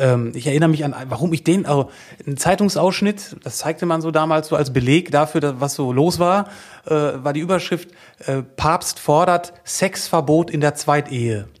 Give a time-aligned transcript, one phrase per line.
[0.00, 1.90] Ähm, ich erinnere mich an, warum ich den, also
[2.26, 6.48] ein Zeitungsausschnitt, das zeigte man so damals so als Beleg dafür, was so los war,
[6.86, 7.90] äh, war die Überschrift
[8.26, 11.48] äh, Papst fordert Sexverbot in der Zweitehe.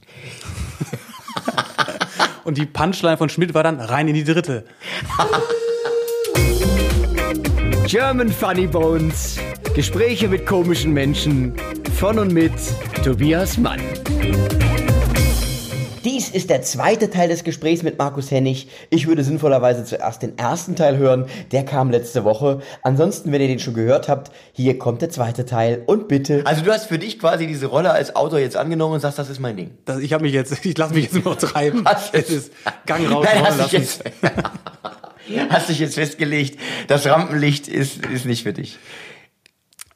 [2.44, 4.64] Und die Punchline von Schmidt war dann rein in die dritte.
[7.86, 9.38] German Funny Bones.
[9.74, 11.54] Gespräche mit komischen Menschen.
[11.98, 12.54] Von und mit
[13.04, 13.80] Tobias Mann.
[16.04, 18.68] Dies ist der zweite Teil des Gesprächs mit Markus Hennig.
[18.88, 21.26] Ich würde sinnvollerweise zuerst den ersten Teil hören.
[21.52, 22.60] Der kam letzte Woche.
[22.82, 26.42] Ansonsten, wenn ihr den schon gehört habt, hier kommt der zweite Teil und bitte.
[26.46, 29.28] Also du hast für dich quasi diese Rolle als Autor jetzt angenommen und sagst, das
[29.28, 29.72] ist mein Ding.
[29.84, 31.80] Das, ich habe mich jetzt, ich lasse mich jetzt nur treiben.
[31.84, 32.52] Was es ist
[32.86, 33.26] Gang raus.
[33.30, 34.02] Nein, hast dich, lassen.
[35.28, 38.78] jetzt, hast dich jetzt festgelegt, das Rampenlicht ist, ist nicht für dich.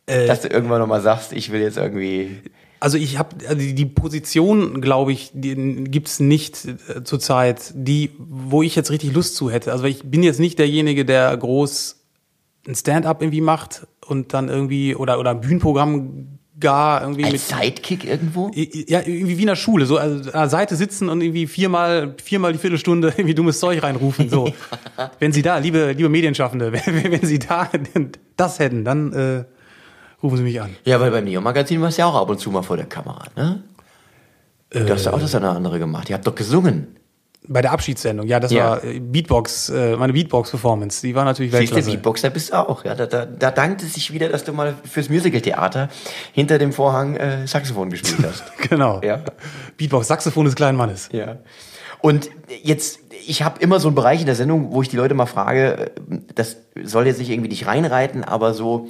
[0.06, 2.42] Äh, Dass du irgendwann nochmal sagst, ich will jetzt irgendwie...
[2.84, 8.62] Also ich habe also die- Position, glaube ich, die gibt's nicht äh, zurzeit, die, wo
[8.62, 9.72] ich jetzt richtig Lust zu hätte.
[9.72, 11.96] Also ich bin jetzt nicht derjenige, der groß
[12.68, 18.04] ein Stand-up irgendwie macht und dann irgendwie oder oder ein Bühnenprogramm gar irgendwie Als Sidekick
[18.04, 18.50] irgendwo?
[18.54, 22.14] ja, irgendwie wie in der Schule, so also an der Seite sitzen und irgendwie viermal,
[22.22, 24.28] viermal die Viertelstunde irgendwie dummes Zeug reinrufen.
[24.28, 24.52] So.
[25.20, 27.70] wenn Sie da, liebe, liebe Medienschaffende, wenn, wenn Sie da
[28.36, 29.44] das hätten, dann äh,
[30.24, 30.74] rufen Sie mich an.
[30.84, 33.24] Ja, weil beim Neo-Magazin warst du ja auch ab und zu mal vor der Kamera,
[33.36, 33.62] ne?
[34.70, 36.10] Du hast ja auch das eine oder andere gemacht.
[36.10, 36.96] Ihr habt doch gesungen.
[37.46, 38.70] Bei der Abschiedssendung, ja, das Ja.
[38.70, 41.90] war äh, Beatbox, äh, meine Beatbox-Performance, die war natürlich Siehst du, Weltklasse.
[41.90, 42.84] Beatboxer bist du auch.
[42.86, 45.90] Ja, da, da, da dankt es sich wieder, dass du mal fürs Musical-Theater
[46.32, 48.44] hinter dem Vorhang äh, Saxophon gespielt hast.
[48.68, 49.00] Genau.
[49.04, 49.20] Ja.
[49.76, 51.10] Beatbox, Saxophon des kleinen Mannes.
[51.12, 51.36] Ja.
[52.00, 52.30] Und
[52.62, 55.26] jetzt, ich habe immer so einen Bereich in der Sendung, wo ich die Leute mal
[55.26, 58.88] frage, äh, das soll jetzt nicht irgendwie dich reinreiten, aber so,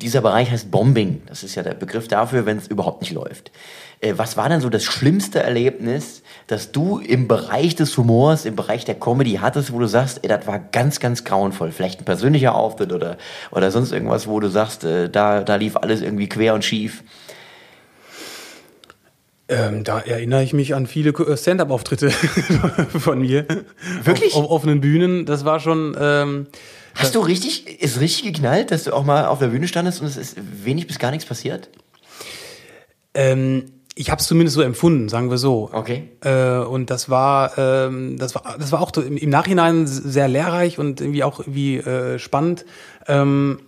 [0.00, 1.22] dieser Bereich heißt Bombing.
[1.26, 3.50] Das ist ja der Begriff dafür, wenn es überhaupt nicht läuft.
[4.00, 8.54] Äh, Was war denn so das schlimmste Erlebnis, das du im Bereich des Humors, im
[8.54, 11.72] Bereich der Comedy hattest, wo du sagst, ey, das war ganz, ganz grauenvoll.
[11.72, 13.18] Vielleicht ein persönlicher Auftritt oder,
[13.50, 17.02] oder sonst irgendwas, wo du sagst, äh, da, da lief alles irgendwie quer und schief.
[19.48, 22.10] Ähm, da erinnere ich mich an viele äh, Stand-up-Auftritte
[23.00, 23.46] von mir.
[24.04, 24.34] Wirklich?
[24.34, 25.24] Auf, auf offenen Bühnen.
[25.26, 25.96] Das war schon.
[25.98, 26.46] Ähm,
[26.98, 30.06] Hast du richtig, ist richtig geknallt, dass du auch mal auf der Bühne standest und
[30.06, 31.68] es ist wenig bis gar nichts passiert?
[33.18, 33.64] ähm,
[33.94, 35.70] ich habe es zumindest so empfunden, sagen wir so.
[35.72, 36.08] Okay.
[36.22, 40.78] Äh, und das war, ähm, das war, das war auch im, im Nachhinein sehr lehrreich
[40.78, 42.64] und irgendwie auch irgendwie äh, spannend,
[43.08, 43.60] ähm,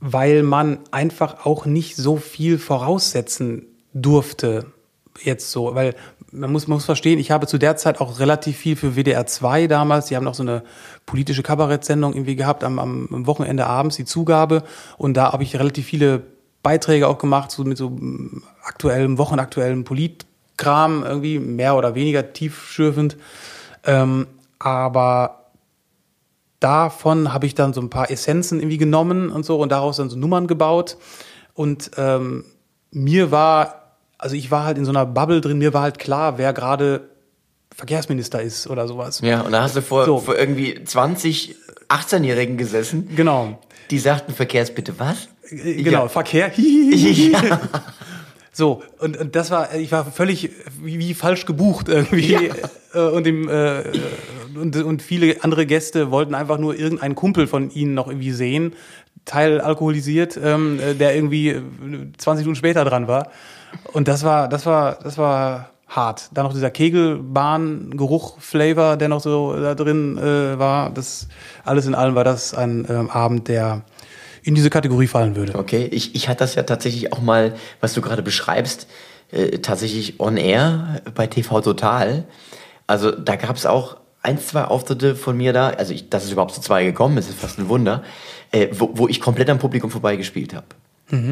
[0.00, 4.66] weil man einfach auch nicht so viel voraussetzen durfte
[5.22, 5.94] jetzt so, weil
[6.32, 9.26] man muss, man muss verstehen, ich habe zu der Zeit auch relativ viel für WDR
[9.26, 10.62] 2 damals, die haben noch so eine
[11.06, 14.62] politische Kabarettsendung irgendwie gehabt am, am am Wochenende abends, die Zugabe
[14.96, 16.22] und da habe ich relativ viele
[16.62, 23.16] Beiträge auch gemacht, so mit so mm, aktuellem, wochenaktuellem Politkram, irgendwie mehr oder weniger tiefschürfend.
[23.84, 24.26] Ähm,
[24.58, 25.46] aber
[26.60, 30.10] davon habe ich dann so ein paar Essenzen irgendwie genommen und so und daraus dann
[30.10, 30.98] so Nummern gebaut.
[31.54, 32.44] Und ähm,
[32.90, 33.79] mir war,
[34.20, 37.08] also ich war halt in so einer Bubble drin, mir war halt klar, wer gerade
[37.74, 39.20] Verkehrsminister ist oder sowas.
[39.22, 40.18] Ja, und da hast du vor, So.
[40.18, 41.56] vor irgendwie 20
[41.88, 43.58] 18-Jährigen gesessen, Genau.
[43.90, 45.28] die sagten, Verkehrsbitte was?
[45.50, 46.08] Äh, Genau, Ja.
[46.08, 46.52] Verkehr.
[46.56, 47.60] Ja.
[48.52, 50.50] So, und, und das war, ich war völlig
[50.82, 52.50] wie, wie falsch gebucht irgendwie.
[52.92, 53.84] Äh, Und, dem, äh,
[54.56, 58.74] und, und viele andere Gäste wollten einfach nur irgendeinen Kumpel von ihnen noch irgendwie sehen,
[59.24, 61.62] Teil alkoholisiert, ähm, äh, der irgendwie äh,
[62.18, 63.30] 20 Minuten später dran war.
[63.92, 66.30] Und das war, das war, das war hart.
[66.32, 70.90] Dann noch dieser Kegelbahn-Geruch-Flavor, der noch so da drin äh, war.
[70.90, 71.26] Das
[71.64, 73.82] alles in allem war das ein ähm, Abend, der
[74.42, 75.56] in diese Kategorie fallen würde.
[75.56, 78.86] Okay, ich, ich hatte das ja tatsächlich auch mal, was du gerade beschreibst,
[79.32, 82.22] äh, tatsächlich on air bei TV Total.
[82.86, 86.32] Also da gab es auch ein, zwei Auftritte von mir da, also ich, dass es
[86.32, 88.02] überhaupt zu zwei gekommen ist, ist fast ein Wunder,
[88.52, 90.66] äh, wo, wo ich komplett am Publikum vorbeigespielt habe.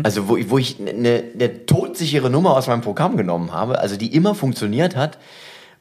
[0.05, 3.97] Also wo ich, wo ich eine, eine todsichere Nummer aus meinem Programm genommen habe, also
[3.97, 5.19] die immer funktioniert hat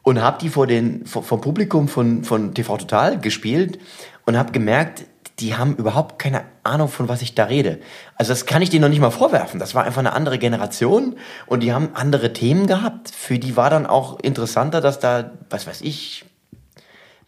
[0.03, 3.80] und habe die vor den vor, vom Publikum von von TV Total gespielt
[4.25, 5.06] und habe gemerkt,
[5.39, 7.80] die haben überhaupt keine Ahnung von was ich da rede.
[8.16, 9.60] Also das kann ich denen noch nicht mal vorwerfen.
[9.60, 13.12] Das war einfach eine andere Generation und die haben andere Themen gehabt.
[13.12, 16.25] Für die war dann auch interessanter, dass da was weiß ich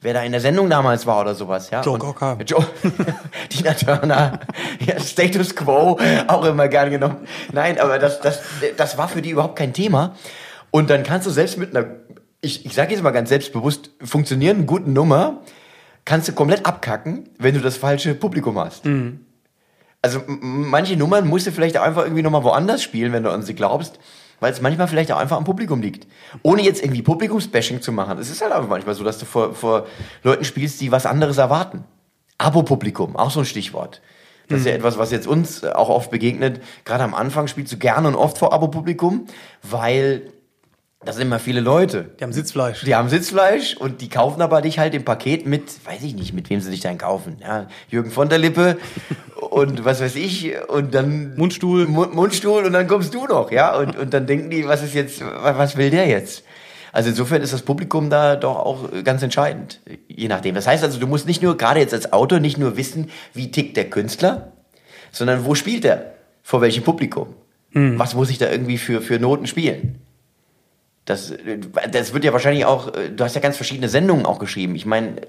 [0.02, 1.82] wer da in der Sendung damals war oder sowas, ja.
[1.82, 2.38] Joe Cocker.
[2.46, 2.66] Joe,
[3.50, 4.40] Tina Turner,
[4.86, 7.28] ja, Status Quo, auch immer gern genommen.
[7.52, 8.42] Nein, aber das, das,
[8.78, 10.16] das war für die überhaupt kein Thema.
[10.72, 11.88] Und dann kannst du selbst mit einer,
[12.42, 15.42] ich, ich sage jetzt mal ganz selbstbewusst, funktionierenden guten Nummer,
[16.06, 18.86] kannst du komplett abkacken, wenn du das falsche Publikum hast.
[20.02, 23.24] Also m- m- manche Nummern musst du vielleicht auch einfach irgendwie nochmal woanders spielen, wenn
[23.24, 24.00] du an sie glaubst.
[24.40, 26.08] Weil es manchmal vielleicht auch einfach am Publikum liegt.
[26.44, 28.18] Ohne jetzt irgendwie Publikumsbashing zu machen.
[28.18, 29.88] Es ist halt einfach manchmal so, dass du vor, vor
[30.24, 31.84] Leuten spielst, die was anderes erwarten.
[32.38, 34.02] Abo-Publikum, auch so ein Stichwort.
[34.48, 36.62] Das ist ja etwas, was jetzt uns auch oft begegnet.
[36.84, 39.28] Gerade am Anfang spielst du gerne und oft vor Abo-Publikum,
[39.62, 40.34] weil
[41.06, 42.10] das sind immer viele Leute.
[42.20, 42.84] Die haben Sitzfleisch.
[42.84, 46.34] Die haben Sitzfleisch und die kaufen aber dich halt im Paket mit, weiß ich nicht,
[46.34, 47.38] mit wem sie dich dann kaufen.
[47.42, 48.78] Ja, Jürgen von der Lippe
[49.50, 51.88] und was weiß ich und dann Mundstuhl.
[51.88, 54.94] Mu- Mundstuhl und dann kommst du noch, ja und und dann denken die, was ist
[54.94, 56.44] jetzt, wa- was will der jetzt?
[56.92, 60.56] Also insofern ist das Publikum da doch auch ganz entscheidend, je nachdem.
[60.56, 63.52] Das heißt also, du musst nicht nur gerade jetzt als Autor nicht nur wissen, wie
[63.52, 64.54] tickt der Künstler,
[65.12, 67.36] sondern wo spielt er, vor welchem Publikum,
[67.72, 70.02] was muss ich da irgendwie für für Noten spielen?
[71.06, 71.34] Das,
[71.92, 74.76] das wird ja wahrscheinlich auch, äh, du hast ja ganz verschiedene Sendungen auch geschrieben.
[74.76, 75.22] Ich meine,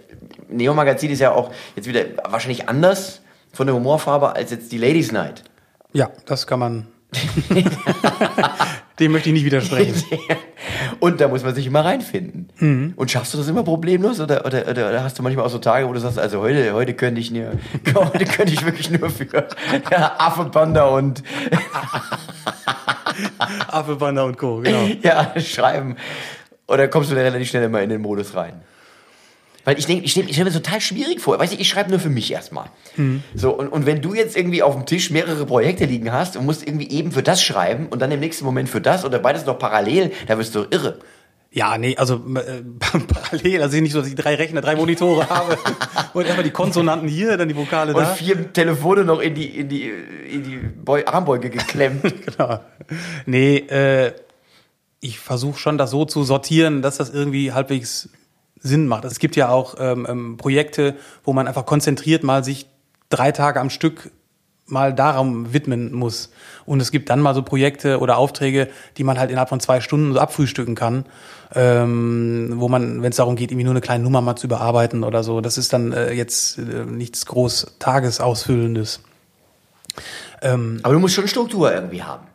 [0.48, 3.22] Neo Magazin ist ja auch jetzt wieder wahrscheinlich anders
[3.52, 5.44] von der Humorfarbe als jetzt die Ladies Night.
[5.92, 6.86] Ja, das kann man.
[9.00, 9.94] Dem möchte ich nicht widersprechen.
[11.00, 12.50] Und da muss man sich immer reinfinden.
[12.96, 15.58] Und schaffst du das immer problemlos oder, oder, oder, oder hast du manchmal auch so
[15.58, 17.52] Tage, wo du sagst, also heute, heute könnte ich nur,
[17.94, 19.26] heute könnte ich wirklich nur für
[19.90, 21.22] ja, Affe, Panda und
[23.68, 24.60] Affe, Panda und Co.
[24.60, 24.88] Genau.
[25.02, 25.96] ja, schreiben.
[26.66, 28.62] Oder kommst du da relativ schnell immer in den Modus rein?
[29.64, 31.38] Weil ich denke, ich stelle stell mir das total schwierig vor.
[31.38, 32.70] Weißt du, ich schreibe nur für mich erstmal.
[33.34, 36.46] So, und, und wenn du jetzt irgendwie auf dem Tisch mehrere Projekte liegen hast und
[36.46, 39.44] musst irgendwie eben für das schreiben und dann im nächsten Moment für das oder beides
[39.44, 41.00] noch parallel, da wirst du irre.
[41.52, 42.62] Ja, nee, also äh,
[43.08, 45.58] parallel, also nicht so, dass ich drei Rechner, drei Monitore habe
[46.14, 48.14] und erstmal die Konsonanten hier, dann die Vokale Und da.
[48.14, 49.90] vier Telefone noch in die, in die,
[50.30, 52.02] in die Beu Armbeuge geklemmt.
[52.30, 52.60] Genau.
[53.26, 54.12] Nee, äh,
[55.00, 58.10] ich versuche schon, das so zu sortieren, dass das irgendwie halbwegs
[58.60, 59.04] Sinn macht.
[59.04, 62.66] Es gibt ja auch ähm, ähm, Projekte, wo man einfach konzentriert mal sich
[63.08, 64.10] drei Tage am Stück
[64.70, 66.30] mal darum widmen muss.
[66.66, 69.80] Und es gibt dann mal so Projekte oder Aufträge, die man halt innerhalb von zwei
[69.80, 71.04] Stunden so abfrühstücken kann,
[71.54, 75.04] ähm, wo man, wenn es darum geht, irgendwie nur eine kleine Nummer mal zu überarbeiten
[75.04, 75.40] oder so.
[75.40, 79.00] Das ist dann äh, jetzt äh, nichts groß Tagesausfüllendes.
[80.82, 82.26] Aber du musst schon Struktur irgendwie haben.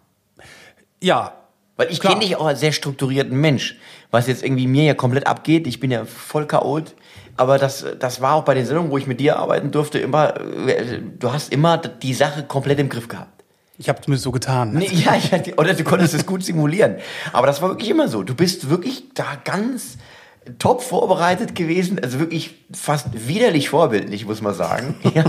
[1.02, 1.34] Ja,
[1.78, 3.78] Weil ich kenne dich auch als sehr strukturierten Mensch.
[4.12, 5.68] Was jetzt irgendwie mir ja komplett abgeht.
[5.68, 6.96] Ich bin ja voll chaot.
[7.38, 10.34] Aber das, das war auch bei den Sendungen, wo ich mit dir arbeiten durfte, immer,
[11.20, 13.44] du hast immer die Sache komplett im Griff gehabt.
[13.78, 14.74] ich habe zumindest so getan.
[14.74, 16.96] Nee, ja, ich, oder du konntest es gut simulieren.
[17.34, 18.24] Aber das war wirklich immer so.
[18.24, 19.98] Du bist wirklich da ganz
[20.60, 22.00] top vorbereitet gewesen.
[22.02, 24.96] Also wirklich fast widerlich vorbildlich, muss man sagen.
[25.14, 25.24] Ja.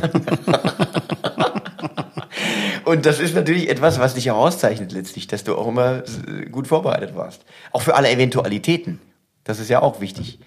[2.85, 6.05] Und das ist natürlich etwas, was dich herauszeichnet letztlich, dass du auch immer
[6.53, 7.45] gut vorbereitet warst.
[7.73, 9.01] Auch für alle Eventualitäten.
[9.43, 10.39] Das ist ja auch wichtig.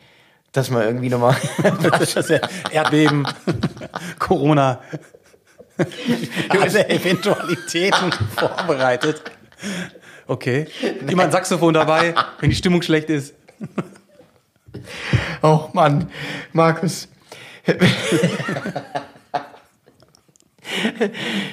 [0.52, 1.36] Dass man irgendwie nochmal.
[2.72, 3.28] Erdbeben,
[4.18, 4.82] Corona.
[6.50, 9.22] Alle Eventualitäten vorbereitet.
[10.28, 10.68] Okay.
[11.08, 13.34] Immer ein Saxophon dabei, wenn die Stimmung schlecht ist.
[15.42, 16.10] Oh Mann,
[16.54, 17.08] Markus.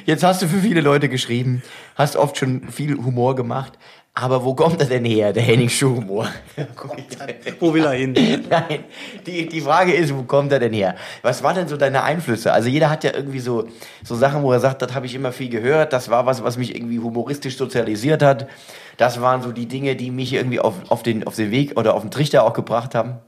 [0.04, 1.62] Jetzt hast du für viele Leute geschrieben,
[1.94, 3.78] hast oft schon viel Humor gemacht,
[4.18, 6.26] aber wo kommt er denn her, der Henning Schuh-Humor?
[7.60, 8.14] Wo will er hin?
[8.48, 8.84] Nein,
[9.26, 10.96] die, die Frage ist, wo kommt er denn her?
[11.20, 12.50] Was waren denn so deine Einflüsse?
[12.50, 13.68] Also jeder hat ja irgendwie so,
[14.02, 16.56] so Sachen, wo er sagt, das habe ich immer viel gehört, das war was, was
[16.56, 18.48] mich irgendwie humoristisch sozialisiert hat.
[18.96, 21.92] Das waren so die Dinge, die mich irgendwie auf, auf, den, auf den Weg oder
[21.92, 23.18] auf den Trichter auch gebracht haben.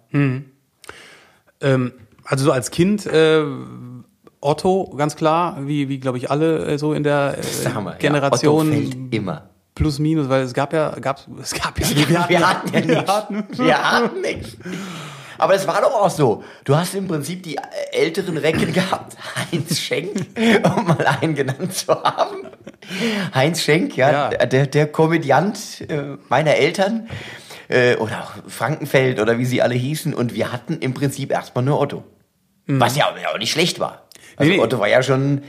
[1.61, 1.93] Ähm,
[2.25, 3.43] also so als Kind äh,
[4.41, 8.69] Otto, ganz klar, wie, wie glaube ich alle äh, so in der äh, Generation.
[8.69, 9.51] Otto fällt immer.
[9.79, 11.87] Plus minus, weil es gab ja, gab, es gab ja,
[12.29, 13.11] Wir hatten ja wir nichts.
[13.13, 14.57] hatten- Wir hatten nichts.
[15.41, 16.43] Aber es war doch auch so.
[16.65, 17.57] Du hast im Prinzip die
[17.93, 19.17] älteren Recken gehabt.
[19.53, 20.27] Heinz Schenk,
[20.65, 22.49] um mal einen genannt zu haben.
[23.35, 24.47] Heinz Schenk, ja, Ja.
[24.47, 25.59] Der, der Komödiant
[25.89, 27.09] äh, meiner Eltern.
[27.69, 30.13] Äh, oder auch Frankenfeld oder wie sie alle hießen.
[30.13, 32.03] Und wir hatten im Prinzip erstmal nur Otto.
[32.67, 34.09] Was ja auch- nicht schlecht war.
[34.37, 34.63] Also Nee, nee.
[34.63, 35.43] Otto war ja schon,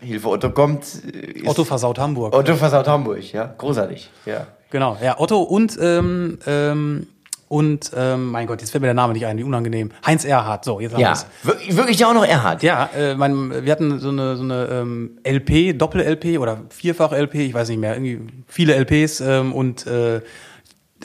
[0.00, 0.84] Hilfe Otto kommt.
[1.14, 2.34] äh, Otto versaut Hamburg.
[2.34, 3.54] Otto versaut Hamburg, ja.
[3.56, 4.46] Großartig, ja.
[4.70, 7.06] Genau, ja, Otto und ähm, ähm,
[7.48, 9.90] und ähm, mein Gott, jetzt fällt mir der Name nicht ein, wie unangenehm.
[10.04, 11.26] Heinz Erhardt, so, jetzt haben Ja, wir's.
[11.44, 12.62] wirklich, wirklich ja auch noch Erhard.
[12.62, 17.54] Ja, äh, mein, wir hatten so eine, so eine ähm, LP, Doppel-LP oder Vierfach-LP, ich
[17.54, 20.20] weiß nicht mehr, irgendwie viele LPs ähm, und äh,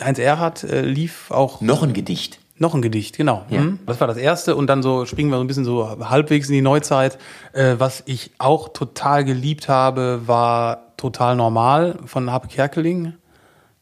[0.03, 2.39] Heinz Erhardt äh, lief auch Noch ein Gedicht.
[2.57, 3.45] Noch ein Gedicht, genau.
[3.49, 3.61] Ja.
[3.61, 3.79] Mhm.
[3.85, 6.53] Das war das erste und dann so springen wir so ein bisschen so halbwegs in
[6.53, 7.17] die Neuzeit.
[7.53, 13.13] Äh, was ich auch total geliebt habe, war Total Normal von Habe Kerkeling.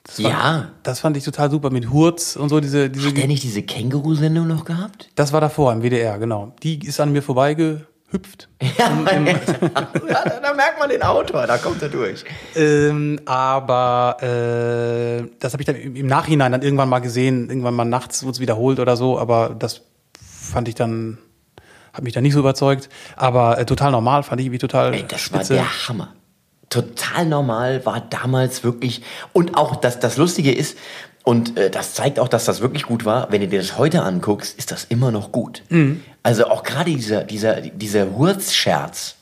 [0.03, 0.67] Das fand, Ja.
[0.83, 3.61] Das fand ich total super mit Hurz und so diese, diese Hat der nicht diese
[3.61, 5.09] Känguru-Sendung noch gehabt?
[5.15, 6.53] Das war davor im WDR, genau.
[6.63, 7.90] Die ist an mir vorbeigehüpft.
[8.11, 8.47] Hüpft.
[8.77, 9.11] Ja, da,
[10.41, 12.23] da merkt man den Autor, da kommt er durch.
[12.55, 17.49] Ähm, aber äh, das habe ich dann im Nachhinein dann irgendwann mal gesehen.
[17.49, 19.17] Irgendwann mal nachts wurde es wiederholt oder so.
[19.19, 19.81] Aber das
[20.21, 21.17] fand ich dann,
[21.93, 22.89] hat mich dann nicht so überzeugt.
[23.15, 25.53] Aber äh, total normal fand ich irgendwie total Ey, das war spitze.
[25.55, 26.13] der Hammer.
[26.69, 29.01] Total normal war damals wirklich.
[29.33, 30.77] Und auch das, das Lustige ist,
[31.23, 34.01] und äh, das zeigt auch, dass das wirklich gut war, wenn du dir das heute
[34.03, 35.63] anguckst, ist das immer noch gut.
[36.23, 39.15] Also auch gerade dieser, dieser, dieser Hurzscherz,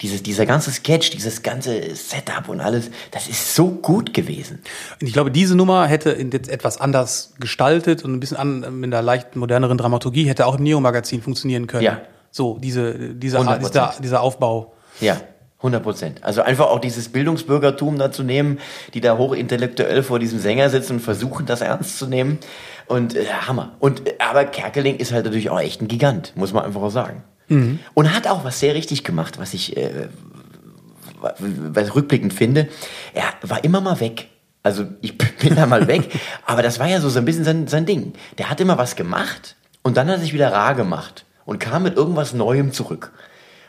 [0.00, 4.60] dieses, dieser ganze Sketch, dieses ganze Setup und alles, das ist so gut gewesen.
[5.00, 8.92] Und ich glaube, diese Nummer hätte jetzt etwas anders gestaltet und ein bisschen an, mit
[8.92, 11.84] einer leicht moderneren Dramaturgie hätte auch im Neo-Magazin funktionieren können.
[11.84, 12.00] Ja.
[12.30, 13.58] So, diese, dieser, 100%.
[13.58, 14.74] dieser, dieser Aufbau.
[15.00, 15.20] Ja,
[15.58, 16.24] 100 Prozent.
[16.24, 18.60] Also einfach auch dieses Bildungsbürgertum da zu nehmen,
[18.94, 22.38] die da hochintellektuell vor diesem Sänger sitzen und versuchen, das ernst zu nehmen.
[22.88, 23.72] Und äh, Hammer.
[23.78, 26.90] Und äh, aber Kerkeling ist halt natürlich auch echt ein Gigant, muss man einfach auch
[26.90, 27.22] sagen.
[27.94, 30.08] Und hat auch was sehr richtig gemacht, was ich äh,
[31.20, 32.68] was rückblickend finde.
[33.14, 34.28] Er war immer mal weg.
[34.62, 36.08] Also ich bin da mal weg,
[36.44, 38.12] aber das war ja so, so ein bisschen sein, sein Ding.
[38.38, 41.84] Der hat immer was gemacht und dann hat er sich wieder rar gemacht und kam
[41.84, 43.12] mit irgendwas Neuem zurück.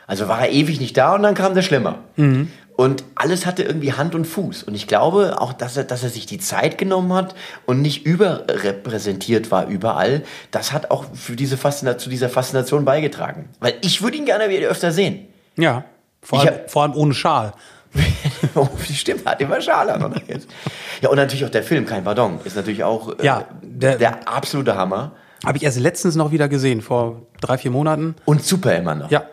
[0.06, 2.00] Also war er ewig nicht da und dann kam der Schlimmer.
[2.80, 4.62] Und alles hatte irgendwie Hand und Fuß.
[4.62, 7.34] Und ich glaube auch, dass er, dass er sich die Zeit genommen hat
[7.66, 10.22] und nicht überrepräsentiert war überall.
[10.50, 13.50] Das hat auch für diese Faszination, zu dieser Faszination beigetragen.
[13.60, 15.26] Weil ich würde ihn gerne wieder öfter sehen.
[15.56, 15.84] Ja.
[16.22, 17.52] Vor allem, vor allem ohne Schal.
[18.54, 20.02] oh, stimmt, hat immer Schale an.
[20.04, 20.20] oder?
[21.02, 23.98] Ja, und natürlich auch der Film, kein Pardon, ist natürlich auch äh, Ja, der, der-
[23.98, 25.12] der absolute Hammer.
[25.44, 28.14] Habe ich erst letztens noch wieder gesehen, vor drei, vier Monaten.
[28.24, 29.10] Und super immer noch.
[29.10, 29.24] Ja.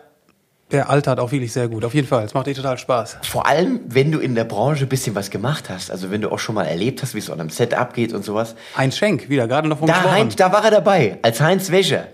[0.70, 1.84] Der altert auch wirklich sehr gut.
[1.84, 2.24] Auf jeden Fall.
[2.24, 3.18] Es macht echt total Spaß.
[3.22, 6.30] Vor allem, wenn du in der Branche ein bisschen was gemacht hast, also wenn du
[6.30, 8.54] auch schon mal erlebt hast, wie es an einem Set abgeht und sowas.
[8.76, 10.10] Ein Schenk, wieder, gerade noch vom Da.
[10.10, 12.08] Heinz, da war er dabei, als Heinz Wäscher.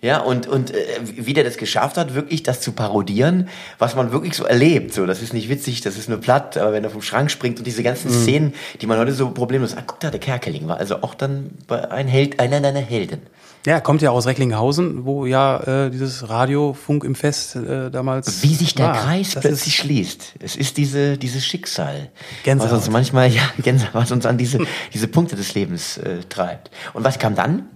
[0.00, 4.12] Ja, und, und äh, wie der das geschafft hat, wirklich das zu parodieren, was man
[4.12, 4.94] wirklich so erlebt.
[4.94, 7.58] So, das ist nicht witzig, das ist nur platt, aber wenn er vom Schrank springt
[7.58, 10.76] und diese ganzen Szenen, die man heute so problemlos, ah, guck da, der Kerkeling war
[10.76, 13.22] also auch dann ein Held, einer deiner Helden.
[13.66, 17.90] Ja, er kommt ja aus Recklinghausen, wo ja äh, dieses Radio Funk im Fest äh,
[17.90, 18.96] damals Wie sich der war.
[18.96, 20.34] Kreis Das plötzlich schließt.
[20.40, 22.10] Es ist diese, dieses Schicksal.
[22.44, 22.70] Gänsehaut.
[22.70, 24.60] Was uns manchmal, ja, Gänsehaut, was uns an diese,
[24.94, 26.70] diese Punkte des Lebens äh, treibt.
[26.94, 27.68] Und was kam dann?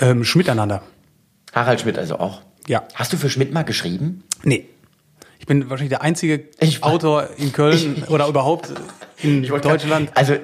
[0.00, 0.82] ähm, Schmiteinander.
[1.52, 2.42] Harald Schmidt also auch.
[2.66, 2.84] Ja.
[2.94, 4.24] Hast du für Schmidt mal geschrieben?
[4.42, 4.66] Nee.
[5.38, 8.72] Ich bin wahrscheinlich der einzige Ich Autor in Köln oder überhaupt
[9.22, 10.10] in Deutschland.
[10.14, 10.40] Also, äh,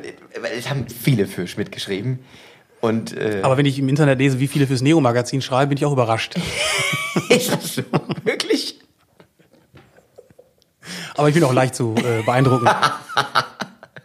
[0.57, 2.21] es haben viele für Schmidt geschrieben.
[2.81, 5.85] Und äh, Aber wenn ich im Internet lese, wie viele fürs Neo-Magazin schreiben, bin ich
[5.85, 6.37] auch überrascht.
[7.29, 7.83] ist das so?
[8.25, 8.81] Wirklich?
[11.15, 12.69] Aber ich bin auch leicht zu äh, beeindrucken.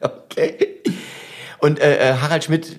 [0.03, 0.81] Okay.
[1.59, 2.75] Und äh, äh, Harald Schmidt,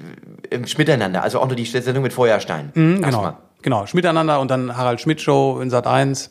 [0.50, 2.72] äh, Schmiteinander, also auch nur die Sendung mit Feuerstein.
[2.74, 3.36] Mhm, genau.
[3.62, 3.86] Genau.
[3.86, 6.30] Schmiteinander und dann Harald Schmidt Show in Sat 1.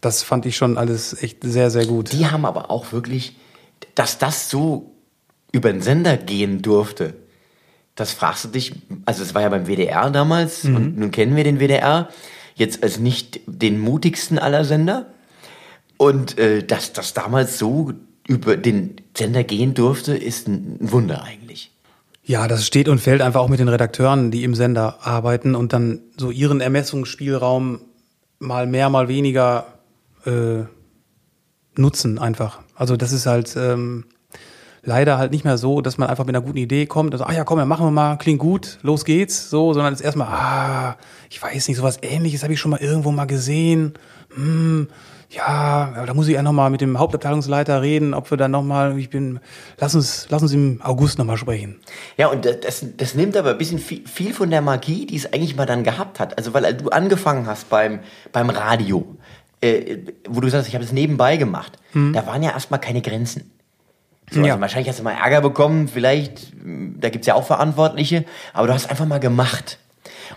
[0.00, 2.12] Das fand ich schon alles echt sehr, sehr gut.
[2.12, 3.36] Die haben aber auch wirklich,
[3.94, 4.92] dass das so
[5.52, 7.14] über den Sender gehen durfte.
[7.94, 8.72] Das fragst du dich,
[9.04, 12.08] also es war ja beim WDR damals und nun kennen wir den WDR,
[12.54, 15.12] jetzt als nicht den mutigsten aller Sender.
[15.98, 17.92] Und äh, dass das damals so
[18.26, 21.41] über den Sender gehen durfte, ist ein Wunder eigentlich.
[22.32, 25.74] Ja, das steht und fällt einfach auch mit den Redakteuren, die im Sender arbeiten und
[25.74, 27.80] dann so ihren Ermessungsspielraum
[28.38, 29.66] mal mehr, mal weniger
[30.24, 30.62] äh,
[31.76, 32.60] nutzen einfach.
[32.74, 34.06] Also das ist halt ähm,
[34.82, 37.34] leider halt nicht mehr so, dass man einfach mit einer guten Idee kommt, also, ah
[37.34, 40.28] ja, komm, dann machen wir mal, klingt gut, los geht's, so, sondern es ist erstmal,
[40.28, 40.96] ah,
[41.28, 43.92] ich weiß nicht, sowas ähnliches habe ich schon mal irgendwo mal gesehen.
[44.34, 44.88] Hm,
[45.34, 48.50] ja, aber da muss ich ja noch mal mit dem Hauptabteilungsleiter reden, ob wir dann
[48.50, 49.40] noch mal, ich bin,
[49.78, 51.80] lass uns, lass uns im August noch mal sprechen.
[52.18, 55.32] Ja, und das- das, nimmt aber ein bisschen viel, viel von der Magie, die es
[55.32, 56.36] eigentlich mal dann gehabt hat.
[56.36, 59.16] Also, weil du angefangen hast beim, beim Radio,
[59.62, 59.98] äh,
[60.28, 61.78] wo du sagst, ich habe das nebenbei gemacht.
[61.94, 63.50] Da waren ja erstmal keine Grenzen.
[64.30, 64.52] So, Ja.
[64.52, 68.24] also wahrscheinlich hast du mal Ärger bekommen, vielleicht, mh, da gibt's ja auch Verantwortliche,
[68.54, 69.78] aber du hast einfach mal gemacht.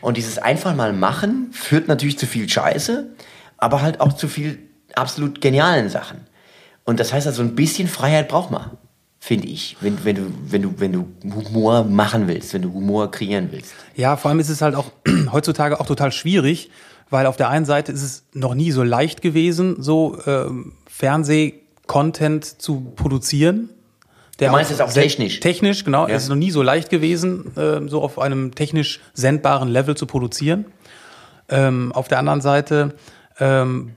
[0.01, 3.09] Und dieses einfach mal machen führt natürlich zu viel Scheiße,
[3.57, 4.59] aber halt auch zu viel
[4.97, 6.21] absolut genialen Sachen.
[6.83, 8.77] Und das heißt also, ein bisschen Freiheit braucht man,
[9.19, 13.09] finde ich, wenn, wenn, du, wenn, du, wenn du Humor machen willst, wenn du Humor
[13.09, 13.73] kreieren willst.
[13.95, 14.91] Ja, vor allem ist es halt auch
[15.31, 16.69] heutzutage auch total schwierig,
[17.09, 22.45] weil auf der einen Seite ist es noch nie so leicht gewesen, so ähm, Fernseh-Content
[22.45, 23.69] zu produzieren.
[24.39, 25.39] Der Du meinst es auch technisch?
[25.39, 26.07] Technisch, genau.
[26.07, 26.15] Ja.
[26.15, 30.05] Es ist noch nie so leicht gewesen, ähm, so auf einem technisch sendbaren Level zu
[30.05, 30.65] produzieren.
[31.47, 32.95] Ähm, auf der anderen Seite
[33.39, 33.91] ähm,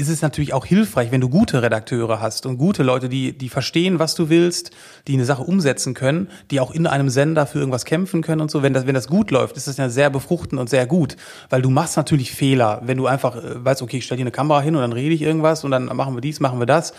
[0.00, 3.50] ist es natürlich auch hilfreich, wenn du gute Redakteure hast und gute Leute, die, die
[3.50, 4.70] verstehen, was du willst,
[5.06, 8.50] die eine Sache umsetzen können, die auch in einem Sender für irgendwas kämpfen können und
[8.50, 8.62] so.
[8.62, 11.16] Wenn das, wenn das gut läuft, ist das ja sehr befruchtend und sehr gut.
[11.50, 14.30] Weil du machst natürlich Fehler, wenn du einfach äh, weißt, okay, ich stell dir eine
[14.30, 16.94] Kamera hin und dann rede ich irgendwas und dann machen wir dies, machen wir das.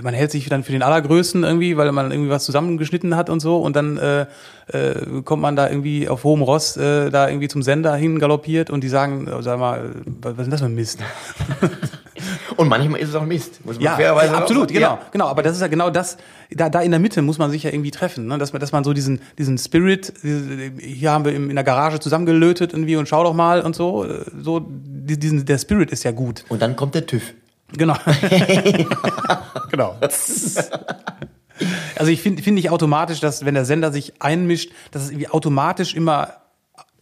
[0.00, 3.40] Man hält sich dann für den Allergrößten irgendwie, weil man irgendwie was zusammengeschnitten hat und
[3.40, 4.26] so und dann äh,
[4.68, 8.70] äh, kommt man da irgendwie auf hohem Ross äh, da irgendwie zum Sender hin galoppiert
[8.70, 11.00] und die sagen, äh, sag mal, was ist das für ein Mist?
[12.56, 13.64] Und manchmal ist es auch Mist.
[13.64, 15.00] Muss man ja, fairerweise ja, absolut, genau, ja.
[15.10, 15.26] genau.
[15.26, 16.16] Aber das ist ja genau das.
[16.50, 18.38] Da, da in der Mitte muss man sich ja irgendwie treffen, ne?
[18.38, 20.12] dass man, dass man so diesen, diesen Spirit.
[20.22, 24.06] Hier haben wir in der Garage zusammengelötet irgendwie und schau doch mal und so.
[24.40, 26.44] So diesen, der Spirit ist ja gut.
[26.48, 27.34] Und dann kommt der TÜV.
[27.72, 27.96] Genau.
[29.70, 29.96] genau.
[31.96, 35.28] Also ich finde finde ich automatisch, dass wenn der Sender sich einmischt, dass es irgendwie
[35.28, 36.34] automatisch immer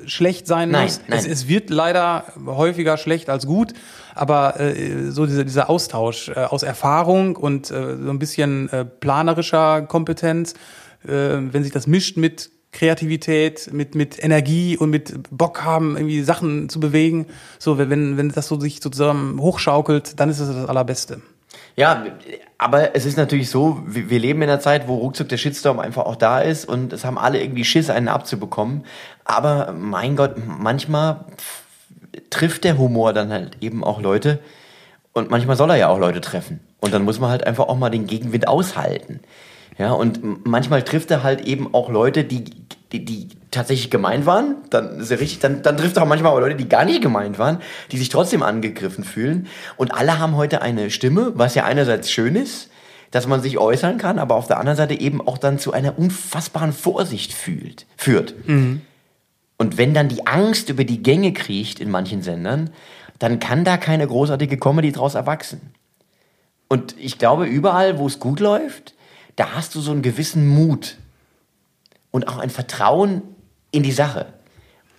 [0.06, 1.00] schlecht sein nein, muss.
[1.06, 1.18] Nein.
[1.18, 3.72] Es, es, wird leider häufiger schlecht als gut,
[4.14, 8.84] aber äh, so dieser, dieser Austausch äh, aus Erfahrung und äh, so ein bisschen äh,
[8.84, 10.54] planerischer Kompetenz,
[11.04, 16.22] äh, wenn sich das mischt mit Kreativität, mit, mit Energie und mit Bock haben, irgendwie
[16.22, 17.26] Sachen zu bewegen,
[17.58, 21.20] so wenn, wenn das so sich sozusagen hochschaukelt, dann ist es das Allerbeste.
[21.76, 22.04] Ja,
[22.62, 26.04] aber es ist natürlich so, wir leben in einer Zeit, wo ruckzuck der Shitstorm einfach
[26.04, 28.84] auch da ist und es haben alle irgendwie Schiss, einen abzubekommen.
[29.24, 31.24] Aber mein Gott, manchmal
[32.30, 34.38] trifft der Humor dann halt eben auch Leute
[35.12, 36.60] und manchmal soll er ja auch Leute treffen.
[36.78, 39.18] Und dann muss man halt einfach auch mal den Gegenwind aushalten.
[39.78, 42.44] Ja, und manchmal trifft er halt eben auch Leute, die,
[42.92, 44.56] die, die tatsächlich gemeint waren.
[44.70, 47.02] Dann ist er richtig, dann, dann trifft er auch manchmal auch Leute, die gar nicht
[47.02, 47.58] gemeint waren,
[47.90, 49.46] die sich trotzdem angegriffen fühlen.
[49.76, 52.68] Und alle haben heute eine Stimme, was ja einerseits schön ist,
[53.10, 55.98] dass man sich äußern kann, aber auf der anderen Seite eben auch dann zu einer
[55.98, 58.34] unfassbaren Vorsicht fühlt, führt.
[58.46, 58.82] Mhm.
[59.58, 62.70] Und wenn dann die Angst über die Gänge kriecht in manchen Sendern,
[63.18, 65.60] dann kann da keine großartige Comedy draus erwachsen.
[66.68, 68.94] Und ich glaube, überall, wo es gut läuft,
[69.36, 70.96] da hast du so einen gewissen Mut
[72.10, 73.22] und auch ein Vertrauen
[73.70, 74.26] in die Sache.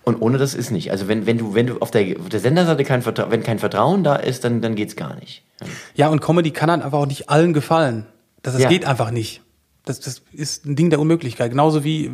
[0.04, 0.90] Und ohne das ist nicht.
[0.90, 3.58] Also wenn, wenn du, wenn du auf der, auf der Senderseite kein Vertrauen, wenn kein
[3.58, 5.42] Vertrauen da ist, dann, dann geht's gar nicht.
[5.94, 8.06] Ja, und Comedy kann dann einfach auch nicht allen gefallen.
[8.42, 8.68] Das, das ja.
[8.68, 9.40] geht einfach nicht.
[9.84, 11.50] Das, das ist ein Ding der Unmöglichkeit.
[11.50, 12.10] Genauso wie, äh,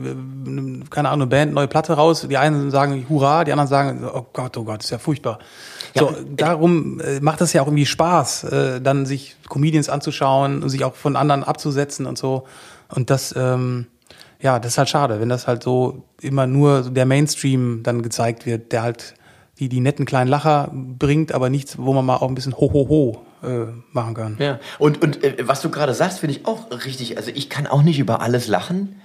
[0.90, 2.26] keine Ahnung, eine Band, neue Platte raus.
[2.28, 5.38] Die einen sagen Hurra, die anderen sagen, oh Gott, oh Gott, ist ja furchtbar.
[5.94, 10.62] Ja, so, darum äh, macht das ja auch irgendwie Spaß, äh, dann sich Comedians anzuschauen
[10.62, 12.44] und sich auch von anderen abzusetzen und so.
[12.88, 13.86] Und das, ähm,
[14.40, 18.46] ja, das ist halt schade, wenn das halt so immer nur der Mainstream dann gezeigt
[18.46, 19.14] wird, der halt
[19.60, 22.72] die, die netten kleinen Lacher bringt, aber nichts, wo man mal auch ein bisschen ho,
[22.72, 24.36] ho, ho äh, machen kann.
[24.38, 27.16] Ja, und, und äh, was du gerade sagst, finde ich auch richtig.
[27.16, 29.00] Also ich kann auch nicht über alles lachen,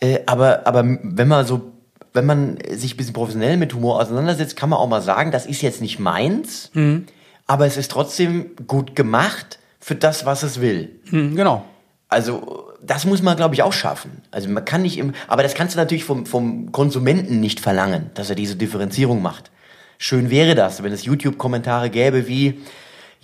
[0.00, 1.72] äh, aber, aber wenn man so,
[2.12, 5.46] wenn man sich ein bisschen professionell mit Humor auseinandersetzt, kann man auch mal sagen, das
[5.46, 7.06] ist jetzt nicht meins, mhm.
[7.46, 11.00] aber es ist trotzdem gut gemacht für das, was es will.
[11.10, 11.64] Mhm, genau.
[12.08, 14.22] Also das muss man, glaube ich, auch schaffen.
[14.30, 18.10] Also man kann nicht im, aber das kannst du natürlich vom, vom Konsumenten nicht verlangen,
[18.14, 19.50] dass er diese Differenzierung macht.
[19.98, 22.60] Schön wäre das, wenn es YouTube-Kommentare gäbe wie,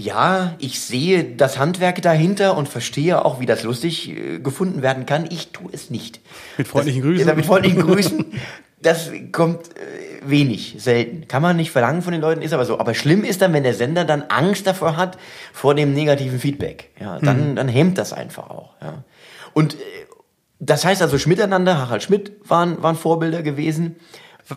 [0.01, 5.07] ja, ich sehe das Handwerk dahinter und verstehe auch, wie das lustig äh, gefunden werden
[5.07, 5.27] kann.
[5.31, 6.21] Ich tue es nicht.
[6.57, 7.29] Mit freundlichen Grüßen.
[7.29, 8.25] Ja, mit freundlichen Grüßen.
[8.83, 11.29] Das kommt äh, wenig, selten.
[11.29, 12.79] Kann man nicht verlangen von den Leuten, ist aber so.
[12.79, 15.19] Aber schlimm ist dann, wenn der Sender dann Angst davor hat,
[15.53, 16.91] vor dem negativen Feedback.
[16.99, 17.57] Ja, dann, mhm.
[17.57, 18.75] dann hemmt das einfach auch.
[18.81, 19.05] Ja.
[19.53, 19.79] Und äh,
[20.61, 23.97] das heißt also, Schmiteinander, Harald Schmidt waren, waren Vorbilder gewesen.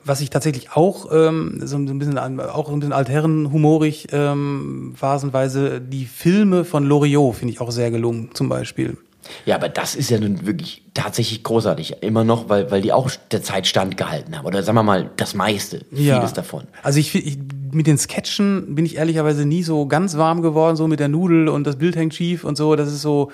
[0.06, 6.06] Was ich tatsächlich auch ähm, so ein bisschen auch ein bisschen altherrenhumorig ähm, phasenweise die
[6.06, 8.98] Filme von Loriot finde ich auch sehr gelungen zum Beispiel.
[9.46, 11.98] Ja, aber das ist ja nun wirklich tatsächlich großartig.
[12.02, 14.46] Immer noch, weil, weil die auch der Zeit standgehalten haben.
[14.46, 16.18] Oder sagen wir mal, das meiste, ja.
[16.18, 16.66] vieles davon.
[16.82, 17.38] Also ich, ich
[17.72, 21.50] mit den Sketchen bin ich ehrlicherweise nie so ganz warm geworden, so mit der Nudel
[21.50, 22.76] und das Bild hängt schief und so.
[22.76, 23.32] Das ist so,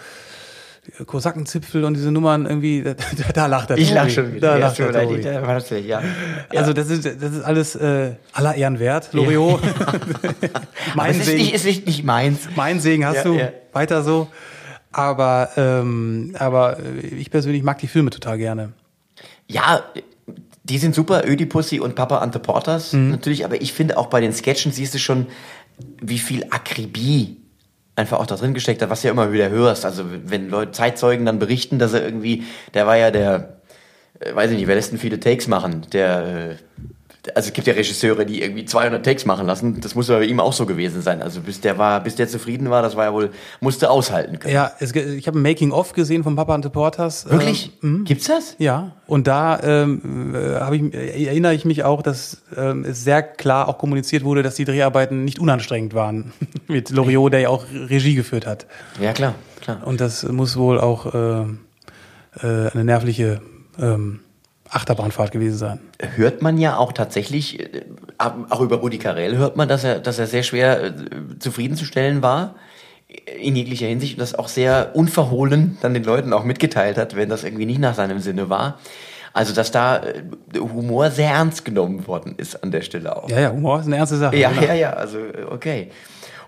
[1.06, 2.94] Kosakenzipfel und diese Nummern irgendwie, da,
[3.34, 3.78] da lacht er.
[3.78, 4.52] Ich lach schon wieder.
[4.52, 5.88] Da ja, lacht er Tobi.
[5.88, 6.02] Ja.
[6.56, 9.62] Also das ist, das ist alles äh, aller Ehren wert, Loriot.
[10.42, 10.50] Ja.
[10.96, 11.40] mein Segen.
[11.40, 12.48] Ist nicht, ist nicht, nicht meins.
[12.56, 13.34] Mein Segen hast ja, du.
[13.34, 13.50] Ja.
[13.74, 14.28] Weiter so.
[14.92, 18.74] Aber, ähm, aber ich persönlich mag die Filme total gerne.
[19.48, 19.84] Ja,
[20.64, 23.12] die sind super, Ödipussy und Papa Ante Porters mhm.
[23.12, 25.28] natürlich, aber ich finde auch bei den Sketchen siehst du schon,
[26.02, 27.38] wie viel Akribie
[28.00, 29.86] einfach auch da drin gesteckt hat, was du ja immer wieder hörst.
[29.86, 33.60] Also wenn Leute, Zeitzeugen dann berichten, dass er irgendwie, der war ja der,
[34.20, 35.86] äh, weiß ich nicht, wer lässt denn viele Takes machen?
[35.94, 36.56] Der, äh,
[37.36, 39.82] also es gibt ja Regisseure, die irgendwie 200 Takes machen lassen.
[39.82, 41.22] Das muss ja bei ihm auch so gewesen sein.
[41.22, 44.54] Also bis der war, bis der zufrieden war, das war ja wohl, musste aushalten können.
[44.54, 47.30] Ja, es, ich habe ein Making-of gesehen von Papa und the Porters.
[47.30, 47.72] Wirklich?
[47.84, 48.56] Ähm, Gibt's das?
[48.58, 48.94] Ja.
[49.06, 53.78] Und da ähm, äh, ich, erinnere ich mich auch, dass ähm, es sehr klar auch
[53.78, 56.32] kommuniziert wurde, dass die Dreharbeiten nicht unanstrengend waren.
[56.68, 58.66] Mit Loriot, der ja auch Regie geführt hat.
[59.02, 59.86] Ja, klar, klar.
[59.86, 61.42] Und das muss wohl auch äh,
[62.42, 63.42] äh, eine nervliche
[63.78, 64.22] ähm,
[64.70, 65.80] Achterbahnfahrt gewesen sein.
[66.16, 67.84] Hört man ja auch tatsächlich, äh,
[68.18, 70.94] auch über Rudi Carell hört man, dass er, dass er sehr schwer äh,
[71.40, 72.56] zufriedenzustellen war
[73.40, 77.30] in jeglicher Hinsicht und das auch sehr unverhohlen dann den Leuten auch mitgeteilt hat, wenn
[77.30, 78.78] das irgendwie nicht nach seinem Sinne war.
[79.34, 80.24] Also, dass da äh,
[80.60, 83.30] Humor sehr ernst genommen worden ist an der Stelle auch.
[83.30, 84.36] Ja, ja, Humor ist eine ernste Sache.
[84.36, 85.90] Ja, ja, ja, also okay.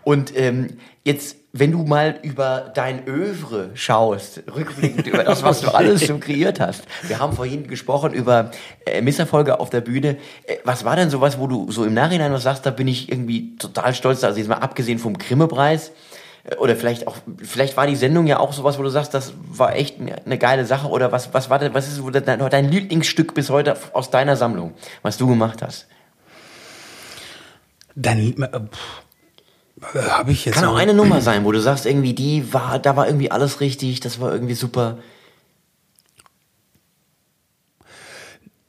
[0.03, 5.69] Und ähm, jetzt, wenn du mal über dein Övre schaust, rückblickend über das, was du
[5.75, 6.83] alles so kreiert hast.
[7.03, 8.51] Wir haben vorhin gesprochen über
[8.85, 10.17] äh, Misserfolge auf der Bühne.
[10.45, 13.11] Äh, was war denn sowas, wo du so im Nachhinein was sagst, da bin ich
[13.11, 15.91] irgendwie total stolz, also jetzt mal abgesehen vom Grimme-Preis,
[16.45, 19.33] äh, oder vielleicht auch, vielleicht war die Sendung ja auch sowas, wo du sagst, das
[19.49, 23.33] war echt eine geile Sache oder was, was war denn, was ist dein, dein Lieblingsstück
[23.33, 25.87] bis heute aus deiner Sammlung, was du gemacht hast?
[27.93, 28.59] Dein, äh,
[29.81, 30.55] habe ich jetzt.
[30.55, 33.59] Kann auch eine Nummer sein, wo du sagst, irgendwie, die war, da war irgendwie alles
[33.59, 34.97] richtig, das war irgendwie super.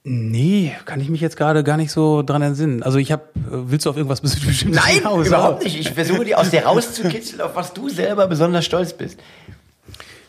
[0.05, 2.83] Nee, kann ich mich jetzt gerade gar nicht so dran entsinnen.
[2.83, 5.29] Also ich habe, willst du auf irgendwas bestimmtes Nein, hinaus?
[5.29, 5.79] überhaupt nicht.
[5.79, 9.21] Ich versuche dir aus dir rauszukitzeln, auf was du selber besonders stolz bist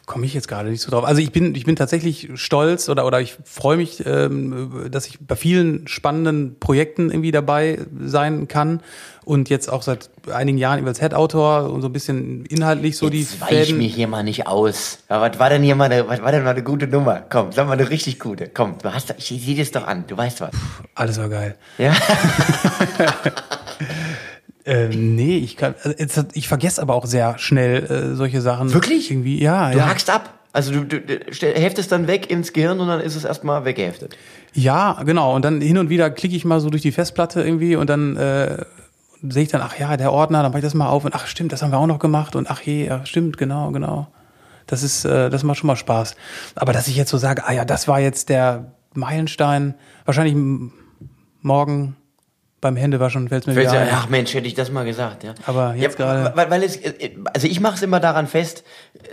[0.06, 1.06] komme ich jetzt gerade nicht so drauf.
[1.06, 5.20] Also ich bin, ich bin tatsächlich stolz oder, oder ich freue mich, ähm, dass ich
[5.20, 8.82] bei vielen spannenden Projekten irgendwie dabei sein kann
[9.24, 13.36] und jetzt auch seit einigen Jahren als Head-Autor und so ein bisschen inhaltlich so jetzt
[13.36, 13.78] die weich Fäden.
[13.78, 15.00] mir hier mal nicht aus.
[15.08, 17.24] Aber was war denn hier mal eine, was war denn mal eine gute Nummer?
[17.30, 18.50] Komm, sag mal eine richtig gute.
[18.54, 20.06] Komm, du hast, ich sehe das doch an.
[20.08, 20.52] Du weißt was.
[20.52, 21.56] Puh, alles war geil.
[21.78, 21.94] Ja.
[24.66, 28.74] Ähm, nee, ich kann, also ich vergesse aber auch sehr schnell äh, solche Sachen.
[28.74, 29.12] Wirklich?
[29.12, 29.72] Irgendwie, ja.
[29.72, 29.88] Du ja.
[29.88, 30.34] hackst ab.
[30.54, 34.16] Also du, du, du heftest dann weg ins Gehirn und dann ist es erstmal weggeheftet.
[34.54, 35.36] Ja, genau.
[35.36, 38.16] Und dann hin und wieder klicke ich mal so durch die Festplatte irgendwie und dann
[38.16, 38.64] äh,
[39.28, 41.26] sehe ich dann, ach ja, der Ordner, dann mache ich das mal auf und ach
[41.26, 44.08] stimmt, das haben wir auch noch gemacht und ach je, ja, stimmt, genau, genau.
[44.68, 46.16] Das ist, äh, das macht schon mal Spaß.
[46.56, 49.74] Aber dass ich jetzt so sage, ah ja, das war jetzt der Meilenstein,
[50.06, 50.36] wahrscheinlich
[51.42, 51.96] morgen
[52.64, 53.90] beim Händewaschen fällt es mir wieder ein.
[53.92, 55.36] Ach Mensch, hätte ich das mal gesagt, ja.
[55.46, 56.36] Aber jetzt ja, gerade.
[56.36, 56.80] Weil, weil es,
[57.34, 58.64] also ich mache es immer daran fest,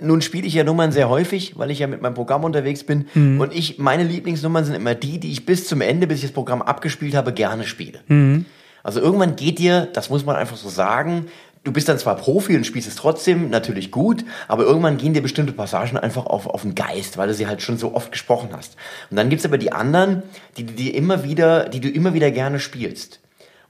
[0.01, 3.09] nun spiele ich ja Nummern sehr häufig, weil ich ja mit meinem Programm unterwegs bin.
[3.13, 3.41] Mhm.
[3.41, 6.33] Und ich, meine Lieblingsnummern sind immer die, die ich bis zum Ende, bis ich das
[6.33, 7.99] Programm abgespielt habe, gerne spiele.
[8.07, 8.47] Mhm.
[8.83, 11.27] Also irgendwann geht dir, das muss man einfach so sagen,
[11.65, 15.23] du bist dann zwar Profi und spielst es trotzdem natürlich gut, aber irgendwann gehen dir
[15.23, 18.51] bestimmte Passagen einfach auf, auf den Geist, weil du sie halt schon so oft gesprochen
[18.53, 18.77] hast.
[19.11, 20.23] Und dann gibt's aber die anderen,
[20.57, 23.20] die, die immer wieder, die du immer wieder gerne spielst.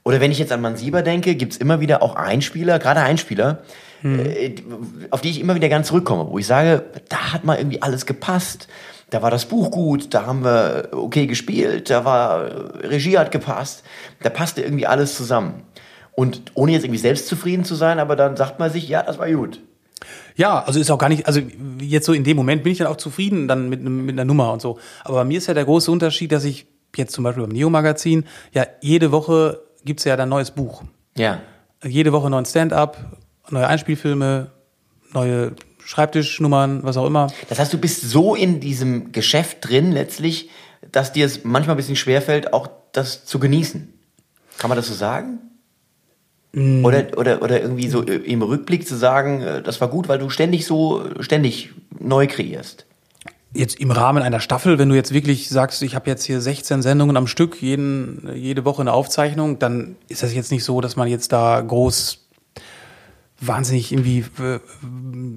[0.03, 3.63] Oder wenn ich jetzt an Mansieber denke, gibt's immer wieder auch Einspieler, gerade Einspieler,
[4.01, 4.19] hm.
[4.19, 4.55] äh,
[5.11, 8.05] auf die ich immer wieder ganz zurückkomme, wo ich sage, da hat mal irgendwie alles
[8.05, 8.67] gepasst.
[9.11, 12.49] Da war das Buch gut, da haben wir okay gespielt, da war
[12.81, 13.83] Regie hat gepasst,
[14.21, 15.63] da passte irgendwie alles zusammen.
[16.13, 19.29] Und ohne jetzt irgendwie selbstzufrieden zu sein, aber dann sagt man sich, ja, das war
[19.29, 19.59] gut.
[20.35, 21.41] Ja, also ist auch gar nicht, also
[21.79, 24.51] jetzt so in dem Moment bin ich dann auch zufrieden dann mit, mit einer Nummer
[24.53, 24.79] und so.
[25.03, 28.25] Aber bei mir ist ja der große Unterschied, dass ich jetzt zum Beispiel beim Neo-Magazin
[28.53, 30.83] ja jede Woche gibt's ja dann neues Buch.
[31.17, 31.41] Ja.
[31.83, 33.17] Jede Woche neuen Stand-up,
[33.49, 34.51] neue Einspielfilme,
[35.13, 37.27] neue Schreibtischnummern, was auch immer.
[37.49, 40.49] Das heißt, du bist so in diesem Geschäft drin letztlich,
[40.91, 43.91] dass dir es manchmal ein bisschen schwerfällt, auch das zu genießen.
[44.57, 45.39] Kann man das so sagen?
[46.53, 46.85] Mm.
[46.85, 50.29] Oder, oder, oder irgendwie so im Rückblick zu sagen, äh, das war gut, weil du
[50.29, 52.85] ständig so, ständig neu kreierst
[53.53, 56.81] jetzt im Rahmen einer Staffel, wenn du jetzt wirklich sagst, ich habe jetzt hier 16
[56.81, 60.95] Sendungen am Stück, jeden, jede Woche eine Aufzeichnung, dann ist das jetzt nicht so, dass
[60.95, 62.20] man jetzt da groß
[63.41, 64.59] wahnsinnig irgendwie äh,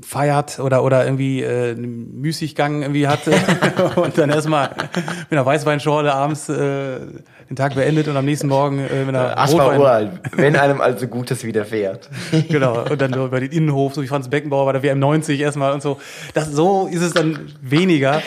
[0.06, 3.20] feiert oder oder irgendwie äh, einen Müßiggang irgendwie hat
[3.96, 7.00] und dann erstmal mit einer Weißweinschorle abends äh,
[7.48, 11.06] den Tag beendet und am nächsten Morgen äh, mit einer Rotwein uralt, wenn einem also
[11.06, 12.08] Gutes widerfährt.
[12.48, 15.72] genau, und dann über den Innenhof, so wie Franz Beckenbauer bei der WM 90 erstmal
[15.72, 16.00] und so.
[16.32, 18.22] Das, so ist es dann weniger.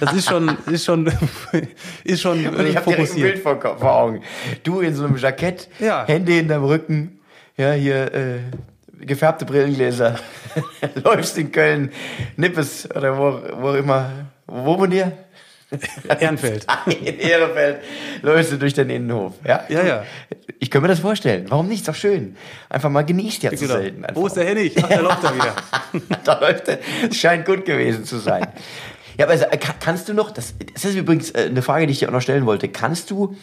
[0.00, 1.10] Das ist schon, ist schon,
[2.04, 4.22] ist schon äh, Und ich habe direkt ein Bild vor, vor Augen.
[4.62, 6.06] Du in so einem Jackett, ja.
[6.06, 7.20] Hände hinterm Rücken,
[7.56, 8.38] ja, hier, äh,
[9.00, 10.18] gefärbte Brillengläser,
[11.04, 11.92] läufst in Köln,
[12.36, 14.10] Nippes oder wo, wo immer.
[14.46, 15.12] Wo wohnt ihr?
[16.20, 16.64] Ehrenfeld.
[16.86, 17.80] In Ehrenfeld
[18.22, 19.34] läufst du durch den Innenhof.
[19.44, 19.84] Ja, ja.
[19.84, 20.04] ja.
[20.60, 21.46] Ich kann mir das vorstellen.
[21.48, 21.80] Warum nicht?
[21.80, 22.36] Ist doch schön.
[22.68, 23.74] Einfach mal genießt ja zu genau.
[23.74, 24.04] selten.
[24.04, 24.20] Einfach.
[24.20, 24.74] Wo ist der Hennig?
[24.80, 25.56] Ach, der läuft da wieder.
[26.24, 26.78] da läuft er.
[27.10, 28.46] Es scheint gut gewesen zu sein.
[29.18, 29.46] Ja, aber also,
[29.80, 32.20] kannst du noch, das, das ist übrigens äh, eine Frage, die ich dir auch noch
[32.20, 32.68] stellen wollte.
[32.68, 33.36] Kannst du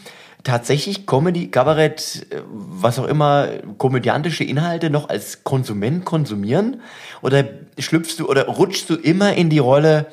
[0.43, 6.81] tatsächlich Comedy, Kabarett, äh, was auch immer, komödiantische Inhalte noch als Konsument konsumieren?
[7.21, 7.45] Oder
[7.79, 10.07] schlüpfst du oder rutschst du immer in die Rolle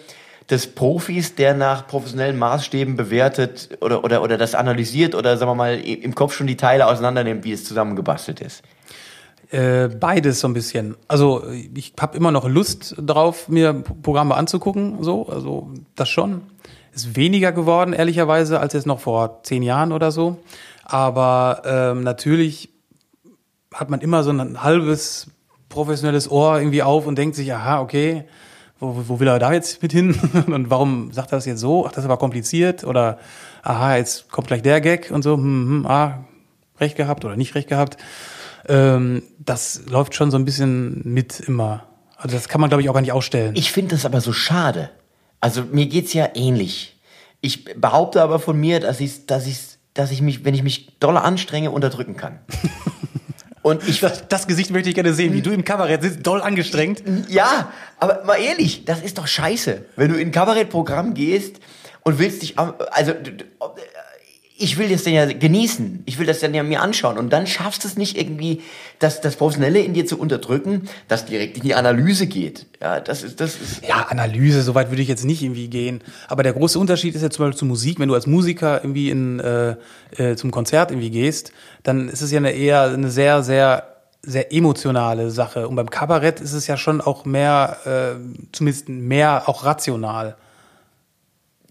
[0.49, 5.55] des Profis, der nach professionellen Maßstäben bewertet oder, oder, oder das analysiert oder sagen wir
[5.55, 8.63] mal im Kopf schon die Teile auseinandernimmt, wie es zusammengebastelt ist?
[9.51, 10.97] Äh, beides so ein bisschen.
[11.09, 11.43] Also
[11.75, 16.43] ich habe immer noch Lust drauf, mir Programme anzugucken, so, also das schon.
[16.93, 20.39] Ist weniger geworden, ehrlicherweise, als jetzt noch vor zehn Jahren oder so.
[20.85, 22.71] Aber ähm, natürlich
[23.75, 25.29] hat man immer so ein halbes
[25.69, 28.25] professionelles Ohr irgendwie auf und denkt sich, aha, okay,
[28.79, 30.17] wo, wo will er da jetzt mit hin?
[30.47, 31.87] und warum sagt er das jetzt so?
[31.87, 32.85] Ach, das ist aber kompliziert.
[32.85, 33.19] Oder,
[33.63, 35.43] aha, jetzt kommt gleich der Gag und so, hm,
[35.85, 36.25] hm, ah,
[36.79, 37.97] recht gehabt oder nicht recht gehabt.
[38.71, 41.89] Ähm, das läuft schon so ein bisschen mit immer.
[42.17, 43.55] Also das kann man, glaube ich, auch gar nicht ausstellen.
[43.57, 44.91] Ich finde das aber so schade.
[45.41, 47.01] Also mir geht's ja ähnlich.
[47.41, 49.59] Ich behaupte aber von mir, dass ich, dass ich,
[49.95, 52.39] dass ich mich, wenn ich mich doll anstrenge, unterdrücken kann.
[53.63, 56.41] Und ich das, das, Gesicht möchte ich gerne sehen, wie du im Kabarett sitzt, doll
[56.41, 57.03] angestrengt.
[57.29, 61.61] Ja, aber mal ehrlich, das ist doch scheiße, wenn du in ein Kabarettprogramm gehst
[62.03, 63.13] und willst dich, also
[64.61, 66.03] ich will das dann ja genießen.
[66.05, 67.17] Ich will das dann ja mir anschauen.
[67.17, 68.61] Und dann schaffst du es nicht irgendwie,
[68.99, 72.67] das, das Professionelle in dir zu unterdrücken, das direkt in die Analyse geht.
[72.81, 73.87] Ja, das ist, das ist.
[73.89, 76.03] Ja, Analyse, soweit würde ich jetzt nicht irgendwie gehen.
[76.29, 77.99] Aber der große Unterschied ist ja zum Beispiel zur Musik.
[77.99, 79.77] Wenn du als Musiker irgendwie in, äh,
[80.17, 83.87] äh, zum Konzert irgendwie gehst, dann ist es ja eine eher eine sehr, sehr
[84.23, 85.67] sehr emotionale Sache.
[85.67, 88.21] Und beim Kabarett ist es ja schon auch mehr, äh,
[88.53, 90.37] zumindest mehr auch rational.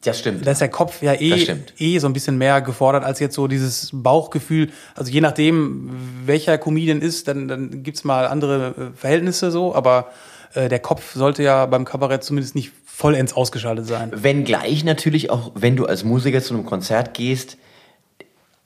[0.04, 0.48] Das stimmt.
[0.48, 3.48] Da ist der Kopf ja eh, eh so ein bisschen mehr gefordert als jetzt so
[3.48, 4.70] dieses Bauchgefühl.
[4.96, 5.90] Also je nachdem,
[6.26, 10.12] welcher Comedian ist, dann, dann gibt's mal andere äh, Verhältnisse so, aber
[10.54, 14.12] äh, der Kopf sollte ja beim Kabarett zumindest nicht vollends ausgeschaltet sein.
[14.14, 17.58] Wenngleich natürlich auch, wenn du als Musiker zu einem Konzert gehst,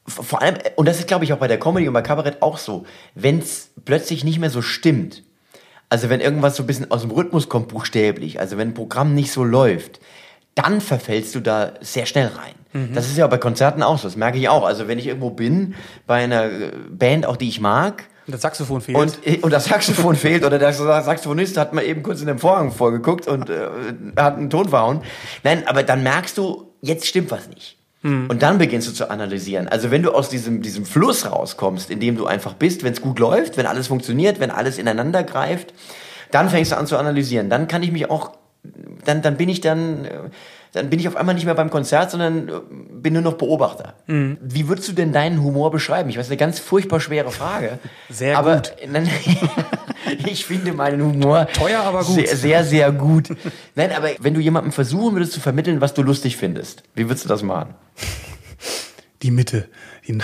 [0.05, 2.57] vor allem, und das ist glaube ich auch bei der Comedy und bei Kabarett auch
[2.57, 5.23] so, wenn's plötzlich nicht mehr so stimmt,
[5.89, 9.13] also wenn irgendwas so ein bisschen aus dem Rhythmus kommt, buchstäblich, also wenn ein Programm
[9.13, 9.99] nicht so läuft,
[10.55, 12.53] dann verfällst du da sehr schnell rein.
[12.73, 12.93] Mhm.
[12.93, 14.65] Das ist ja bei Konzerten auch so, das merke ich auch.
[14.65, 15.75] Also wenn ich irgendwo bin,
[16.07, 18.97] bei einer äh, Band, auch die ich mag, und das Saxophon fehlt.
[18.97, 22.39] Und, äh, und das Saxophon fehlt oder der Saxophonist hat mal eben kurz in den
[22.39, 23.67] Vorhang vorgeguckt und äh,
[24.15, 25.01] hat einen Ton verhauen.
[25.43, 27.77] Nein, aber dann merkst du, jetzt stimmt was nicht.
[28.01, 28.27] Mhm.
[28.29, 29.67] Und dann beginnst du zu analysieren.
[29.67, 33.01] Also wenn du aus diesem, diesem Fluss rauskommst, in dem du einfach bist, wenn es
[33.01, 35.73] gut läuft, wenn alles funktioniert, wenn alles ineinander greift,
[36.31, 37.49] dann fängst du an zu analysieren.
[37.49, 38.31] Dann kann ich mich auch
[39.05, 40.07] dann, dann bin ich dann,
[40.71, 42.51] dann bin ich auf einmal nicht mehr beim Konzert, sondern äh,
[42.93, 43.93] bin nur noch Beobachter.
[44.07, 44.37] Mhm.
[44.41, 46.09] Wie würdest du denn deinen Humor beschreiben?
[46.09, 47.79] Ich weiß, eine ganz furchtbar schwere Frage.
[48.09, 48.73] Sehr aber, gut.
[50.25, 52.15] ich finde meinen Humor teuer, aber gut.
[52.15, 53.29] Sehr, sehr, sehr gut.
[53.75, 57.25] Nein, aber wenn du jemandem versuchen würdest zu vermitteln, was du lustig findest, wie würdest
[57.25, 57.75] du das machen?
[59.21, 59.69] Die Mitte.
[60.07, 60.13] Die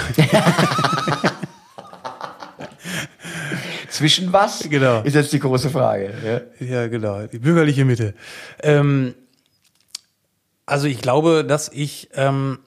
[3.99, 4.65] Zwischen was?
[4.69, 5.01] Genau.
[5.01, 6.13] Ist jetzt die große Frage.
[6.25, 7.27] Ja, ja genau.
[7.27, 8.13] Die bürgerliche Mitte.
[8.63, 9.13] Ähm,
[10.65, 12.59] also ich glaube, dass ich ähm,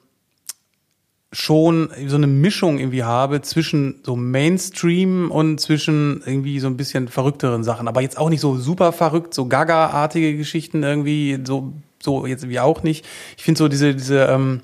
[1.31, 7.07] schon so eine Mischung irgendwie habe zwischen so Mainstream und zwischen irgendwie so ein bisschen
[7.07, 7.87] verrückteren Sachen.
[7.87, 12.59] Aber jetzt auch nicht so super verrückt, so Gaga-artige Geschichten irgendwie, so, so jetzt wie
[12.59, 13.07] auch nicht.
[13.37, 14.61] Ich finde so diese, diese, ähm,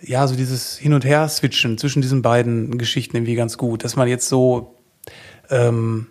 [0.00, 3.82] ja, so dieses Hin- und Her-Switchen zwischen diesen beiden Geschichten irgendwie ganz gut.
[3.82, 4.76] Dass man jetzt so
[5.52, 6.08] ähm,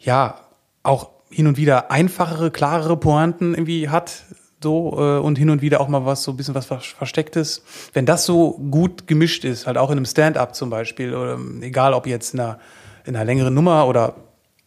[0.00, 0.40] ja
[0.82, 4.24] auch hin und wieder einfachere, klarere Pointen irgendwie hat,
[4.62, 7.62] so äh, und hin und wieder auch mal was so ein bisschen was Verstecktes.
[7.92, 11.94] Wenn das so gut gemischt ist, halt auch in einem Stand-up zum Beispiel, oder egal
[11.94, 12.58] ob jetzt in einer,
[13.04, 14.16] in einer längeren Nummer oder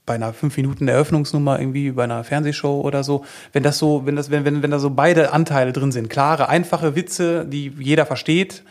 [0.06, 4.16] bei einer fünf Minuten Eröffnungsnummer irgendwie bei einer Fernsehshow oder so, wenn das so, wenn
[4.16, 8.06] das, wenn, wenn, wenn da so beide Anteile drin sind, klare, einfache Witze, die jeder
[8.06, 8.64] versteht,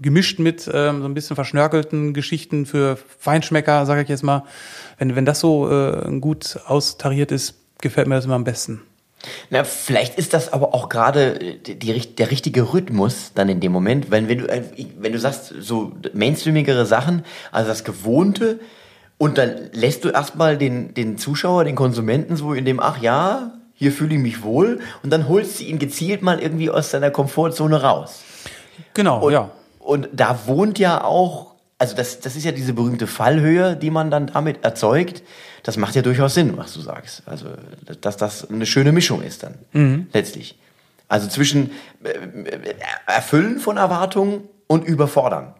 [0.00, 4.44] gemischt mit ähm, so ein bisschen verschnörkelten Geschichten für Feinschmecker, sage ich jetzt mal.
[4.98, 8.82] Wenn, wenn das so äh, gut austariert ist, gefällt mir das immer am besten.
[9.50, 14.10] Na, vielleicht ist das aber auch gerade äh, der richtige Rhythmus dann in dem Moment,
[14.10, 14.62] wenn, wenn, du, äh,
[14.98, 18.60] wenn du sagst, so mainstreamigere Sachen, also das Gewohnte,
[19.16, 23.52] und dann lässt du erstmal den, den Zuschauer, den Konsumenten so in dem, ach ja,
[23.74, 27.10] hier fühle ich mich wohl, und dann holst du ihn gezielt mal irgendwie aus seiner
[27.10, 28.22] Komfortzone raus.
[28.94, 29.50] Genau, und, ja.
[29.88, 34.10] Und da wohnt ja auch, also das, das ist ja diese berühmte Fallhöhe, die man
[34.10, 35.22] dann damit erzeugt.
[35.62, 37.22] Das macht ja durchaus Sinn, was du sagst.
[37.24, 37.46] Also,
[38.02, 40.06] dass das eine schöne Mischung ist dann, mhm.
[40.12, 40.58] letztlich.
[41.08, 41.70] Also zwischen
[42.04, 42.74] äh,
[43.06, 45.54] Erfüllen von Erwartungen und Überfordern.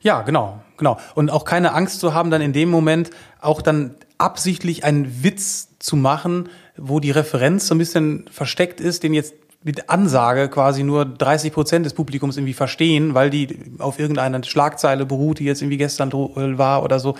[0.00, 0.98] Ja, genau, genau.
[1.14, 3.10] Und auch keine Angst zu haben, dann in dem Moment
[3.42, 6.48] auch dann absichtlich einen Witz zu machen,
[6.78, 11.52] wo die Referenz so ein bisschen versteckt ist, den jetzt mit Ansage quasi nur 30
[11.52, 16.10] Prozent des Publikums irgendwie verstehen, weil die auf irgendeiner Schlagzeile beruht, die jetzt irgendwie gestern
[16.10, 17.16] dro- war oder so,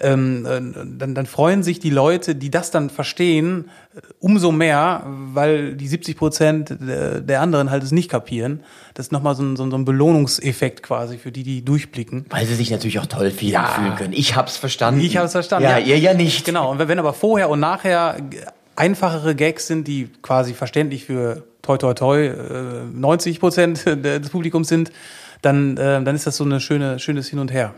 [0.00, 0.60] ähm, äh,
[0.98, 5.88] dann, dann freuen sich die Leute, die das dann verstehen, äh, umso mehr, weil die
[5.88, 8.60] 70 Prozent der der anderen halt es nicht kapieren.
[8.94, 12.26] Das ist nochmal so ein, so ein Einfallungseffekt quasi für die, die durchblicken.
[12.30, 13.64] Weil sie sich natürlich auch toll fühlen, Ja.
[13.66, 14.12] fühlen können.
[14.12, 15.00] Ich hab's verstanden.
[15.00, 15.68] Ich habe es verstanden.
[15.68, 16.44] Ja, ihr ja nicht.
[16.44, 16.70] Genau.
[16.70, 18.16] Und wenn aber vorher und nachher
[18.76, 24.68] einfachere Gags sind, die quasi verständlich für toi toi toi äh, 90 Prozent des Publikums
[24.68, 24.92] sind,
[25.40, 27.74] dann, äh, dann ist das so eine schöne, schönes Hin und Her.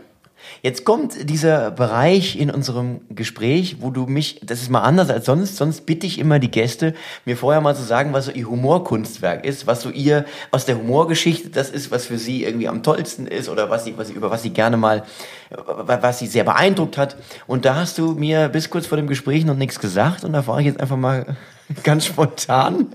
[0.61, 5.25] Jetzt kommt dieser Bereich in unserem Gespräch, wo du mich, das ist mal anders als
[5.25, 6.93] sonst, sonst bitte ich immer die Gäste,
[7.25, 10.77] mir vorher mal zu sagen, was so ihr Humorkunstwerk ist, was so ihr aus der
[10.77, 14.13] Humorgeschichte das ist, was für sie irgendwie am tollsten ist oder was sie, was sie,
[14.13, 15.03] über was sie gerne mal,
[15.49, 15.57] äh,
[16.01, 17.15] was sie sehr beeindruckt hat.
[17.47, 20.41] Und da hast du mir bis kurz vor dem Gespräch noch nichts gesagt und da
[20.41, 21.37] frage ich jetzt einfach mal
[21.83, 22.87] ganz spontan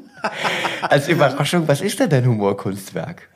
[0.82, 3.28] als Überraschung, was ist denn dein Humorkunstwerk?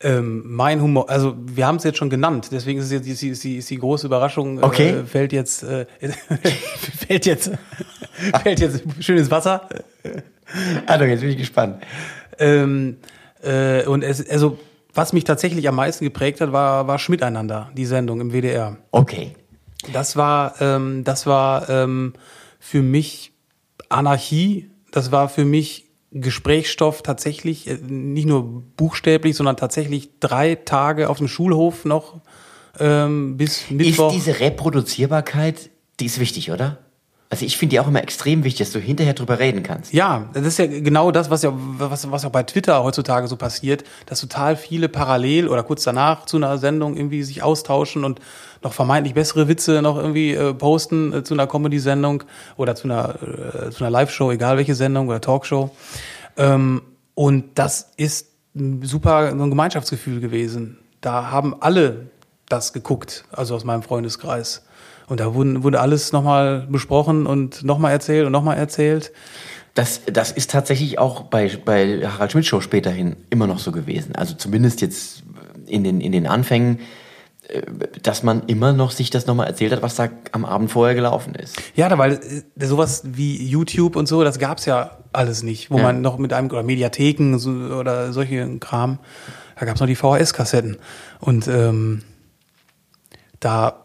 [0.00, 3.56] Ähm, mein Humor, also wir haben es jetzt schon genannt, deswegen ist jetzt die, die,
[3.56, 4.90] ist die große Überraschung, Okay.
[4.90, 5.86] äh, fällt jetzt, äh,
[7.08, 7.50] fällt jetzt,
[8.42, 9.68] fällt jetzt schönes Wasser.
[10.86, 11.82] Also jetzt bin ich gespannt.
[12.38, 12.98] Ähm,
[13.42, 14.58] äh, und es, also
[14.94, 18.76] was mich tatsächlich am meisten geprägt hat, war, war Schmiteinander, die Sendung im WDR.
[18.92, 19.34] Okay.
[19.92, 22.14] Das war, ähm, das war ähm,
[22.60, 23.32] für mich
[23.88, 24.70] Anarchie.
[24.90, 31.18] Das war für mich Gesprächsstoff tatsächlich, äh, nicht nur buchstäblich, sondern tatsächlich drei Tage auf
[31.18, 32.20] dem Schulhof noch
[32.78, 34.14] ähm, bis Mittwoch.
[34.14, 36.78] Ist diese Reproduzierbarkeit, die ist wichtig, oder?
[37.30, 39.92] Also ich finde die auch immer extrem wichtig, dass du hinterher drüber reden kannst.
[39.92, 43.36] Ja, das ist ja genau das, was ja, was, was auch bei Twitter heutzutage so
[43.36, 48.20] passiert, dass total viele parallel oder kurz danach zu einer Sendung irgendwie sich austauschen und
[48.62, 52.24] noch vermeintlich bessere Witze noch irgendwie äh, posten äh, zu einer Comedy-Sendung
[52.56, 55.70] oder zu einer, äh, zu einer Live-Show, egal welche Sendung oder Talkshow.
[56.38, 56.80] Ähm,
[57.14, 60.78] und das ist ein super so ein Gemeinschaftsgefühl gewesen.
[61.02, 62.06] Da haben alle
[62.48, 64.64] das geguckt, also aus meinem Freundeskreis.
[65.08, 69.12] Und da wurden, wurde alles nochmal besprochen und nochmal erzählt und nochmal erzählt.
[69.74, 74.14] Das, das ist tatsächlich auch bei, bei Harald Schmidt Show späterhin immer noch so gewesen.
[74.16, 75.22] Also zumindest jetzt
[75.66, 76.80] in den, in den Anfängen,
[77.48, 77.62] äh,
[78.02, 81.34] dass man immer noch sich das nochmal erzählt hat, was da am Abend vorher gelaufen
[81.34, 81.56] ist.
[81.76, 82.14] Ja, weil
[82.58, 85.84] äh, sowas wie YouTube und so, das gab's ja alles nicht, wo Ja.
[85.84, 88.98] man noch mit einem, oder Mediatheken so, oder solche Kram,
[89.58, 90.76] da gab's noch die VHS-Kassetten.
[91.20, 92.02] Und ähm,
[93.40, 93.84] da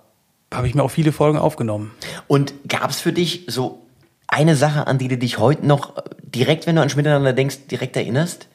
[0.54, 1.92] habe ich mir auch viele Folgen aufgenommen.
[2.28, 3.86] Und gab es für dich so
[4.28, 7.96] eine Sache, an die du dich heute noch direkt, wenn du an Schmiteinander denkst, direkt
[7.96, 8.48] erinnerst?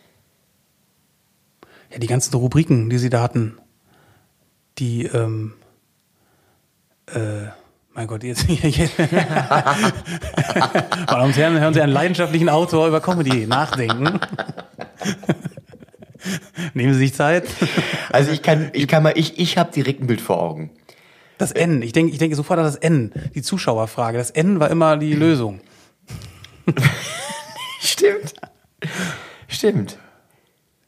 [1.90, 3.56] Ja, die ganzen Rubriken, die sie da hatten,
[4.78, 5.54] die, ähm,
[7.06, 7.48] äh,
[7.94, 9.92] mein Gott, jetzt, jetzt Meine
[11.06, 14.20] Damen und Herren, hören Sie einen leidenschaftlichen Autor über Comedy nachdenken.
[16.74, 17.44] Nehmen Sie sich Zeit.
[18.10, 20.70] Also ich kann, ich kann mal, ich, ich habe direkt ein Bild vor Augen.
[21.38, 24.18] Das N, ich denke, ich denke sofort an das N, die Zuschauerfrage.
[24.18, 25.60] Das N war immer die Lösung.
[27.80, 28.34] Stimmt.
[29.46, 29.98] Stimmt.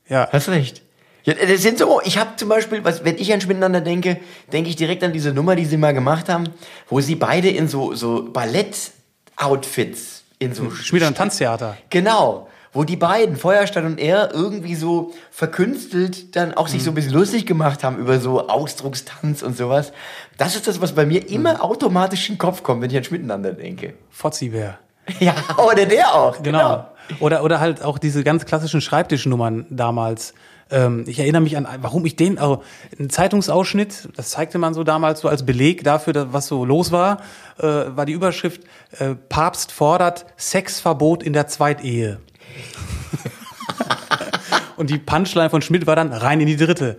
[0.09, 0.29] Ja.
[0.31, 0.83] Hast recht.
[1.25, 4.19] Ja, das sind so, ich habe zum Beispiel, was, wenn ich an Miteinander denke,
[4.53, 6.45] denke ich direkt an diese Nummer, die sie mal gemacht haben,
[6.89, 11.77] wo sie beide in so, so Ballett-Outfits, in so Schmied am Tanztheater.
[11.91, 12.49] Genau.
[12.73, 17.13] Wo die beiden, Feuerstein und er, irgendwie so verkünstelt dann auch sich so ein bisschen
[17.13, 19.93] lustig gemacht haben über so Ausdruckstanz und sowas.
[20.39, 23.05] Das ist das, was bei mir immer automatisch in den Kopf kommt, wenn ich an
[23.11, 23.95] Miteinander denke.
[24.11, 24.79] Fotzi-Bär.
[25.19, 26.41] Ja, oder der auch.
[26.41, 26.87] Genau.
[27.19, 30.35] Oder, oder halt auch diese ganz klassischen Schreibtischnummern damals.
[30.71, 32.63] Ähm, ich erinnere mich an, warum ich den, also
[32.99, 37.23] ein Zeitungsausschnitt, das zeigte man so damals so als Beleg dafür, was so los war,
[37.59, 38.63] äh, war die Überschrift,
[38.99, 42.21] äh, Papst fordert Sexverbot in der Zweitehe.
[44.77, 46.97] Und die Punchline von Schmidt war dann rein in die dritte.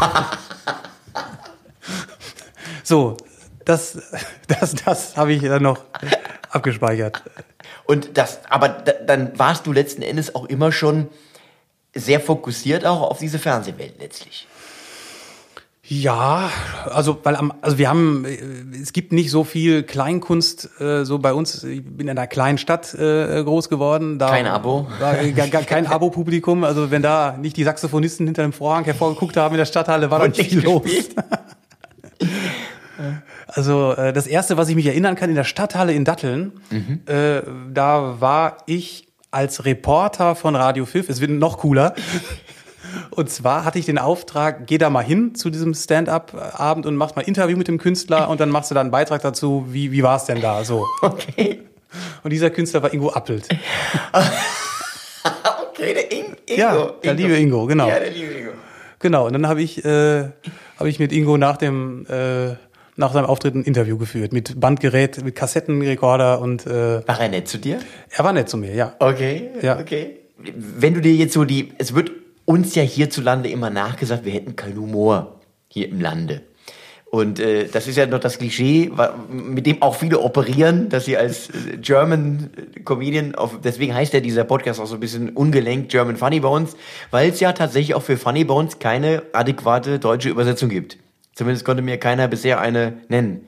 [2.82, 3.16] so,
[3.64, 3.98] das,
[4.48, 5.84] das, das habe ich dann noch
[6.50, 7.22] abgespeichert.
[7.84, 11.08] Und das, aber da, dann warst du letzten Endes auch immer schon
[11.94, 14.46] sehr fokussiert auch auf diese Fernsehwelt letztlich.
[15.92, 16.52] Ja,
[16.88, 18.38] also weil am, also wir haben, äh,
[18.80, 21.64] es gibt nicht so viel Kleinkunst äh, so bei uns.
[21.64, 24.20] Ich bin in einer kleinen Stadt äh, groß geworden.
[24.20, 24.86] Da Kein Abo.
[25.00, 26.62] War gar, gar kein Abo-Publikum.
[26.62, 30.20] Also wenn da nicht die Saxophonisten hinter dem Vorhang hervorgeguckt haben in der Stadthalle, war
[30.20, 30.82] da nicht viel los.
[33.46, 36.52] Also äh, das erste, was ich mich erinnern kann, in der Stadthalle in Datteln,
[37.06, 37.40] äh,
[37.72, 41.08] da war ich als Reporter von Radio Pfiff.
[41.08, 41.94] Es wird noch cooler.
[43.10, 47.16] Und zwar hatte ich den Auftrag, geh da mal hin zu diesem Stand-up-Abend und machst
[47.16, 49.92] mal ein Interview mit dem Künstler und dann machst du da einen Beitrag dazu, wie,
[49.92, 50.86] wie war es denn da so.
[51.02, 51.60] Okay.
[52.22, 53.48] Und dieser Künstler war Ingo Appelt.
[55.72, 56.56] Okay, der In Ingo.
[56.56, 57.88] Ja, der liebe Ingo, genau.
[57.88, 58.50] Ja, der liebe Ingo.
[58.98, 60.24] Genau, und dann habe ich, äh,
[60.78, 62.54] hab ich mit Ingo nach dem äh,
[62.96, 67.48] nach seinem Auftritt ein Interview geführt mit Bandgerät, mit Kassettenrekorder und äh, War er nett
[67.48, 67.78] zu dir?
[68.10, 68.92] er war nett zu mir, ja.
[68.98, 69.78] Okay, Ja.
[69.78, 70.16] okay.
[70.38, 72.10] Wenn du dir jetzt so die, es wird
[72.44, 76.42] uns ja hierzulande immer nachgesagt, wir hätten keinen Humor hier im Lande.
[77.10, 78.90] Und äh, das ist ja noch das Klischee,
[79.28, 82.50] mit dem auch viele operieren, dass sie als äh, German
[82.84, 86.76] Comedian, auf, deswegen heißt ja dieser Podcast auch so ein bisschen ungelenkt German Funny Bones,
[87.10, 90.98] weil es ja tatsächlich auch für Funny Bones keine adäquate deutsche Übersetzung gibt.
[91.34, 93.44] Zumindest konnte mir keiner bisher eine nennen.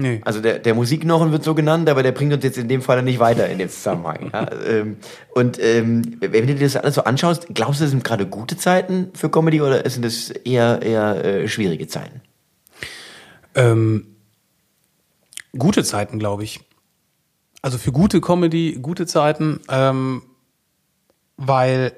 [0.00, 0.20] Nee.
[0.24, 3.02] Also der, der Musikknochen wird so genannt, aber der bringt uns jetzt in dem Fall
[3.02, 4.30] nicht weiter in dem Zusammenhang.
[4.32, 4.48] Ja?
[4.66, 4.96] ähm,
[5.34, 8.56] und ähm, wenn du dir das alles so anschaust, glaubst du, das sind gerade gute
[8.56, 12.22] Zeiten für Comedy oder sind das eher, eher äh, schwierige Zeiten?
[13.54, 14.06] Ähm,
[15.56, 16.60] gute Zeiten, glaube ich.
[17.62, 20.22] Also für gute Comedy, gute Zeiten, ähm,
[21.36, 21.92] weil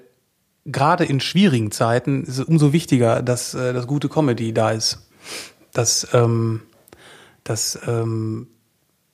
[0.67, 5.07] gerade in schwierigen Zeiten ist es umso wichtiger, dass äh, das gute Comedy da ist.
[5.73, 6.63] Dass, ähm,
[7.45, 8.49] dass ähm,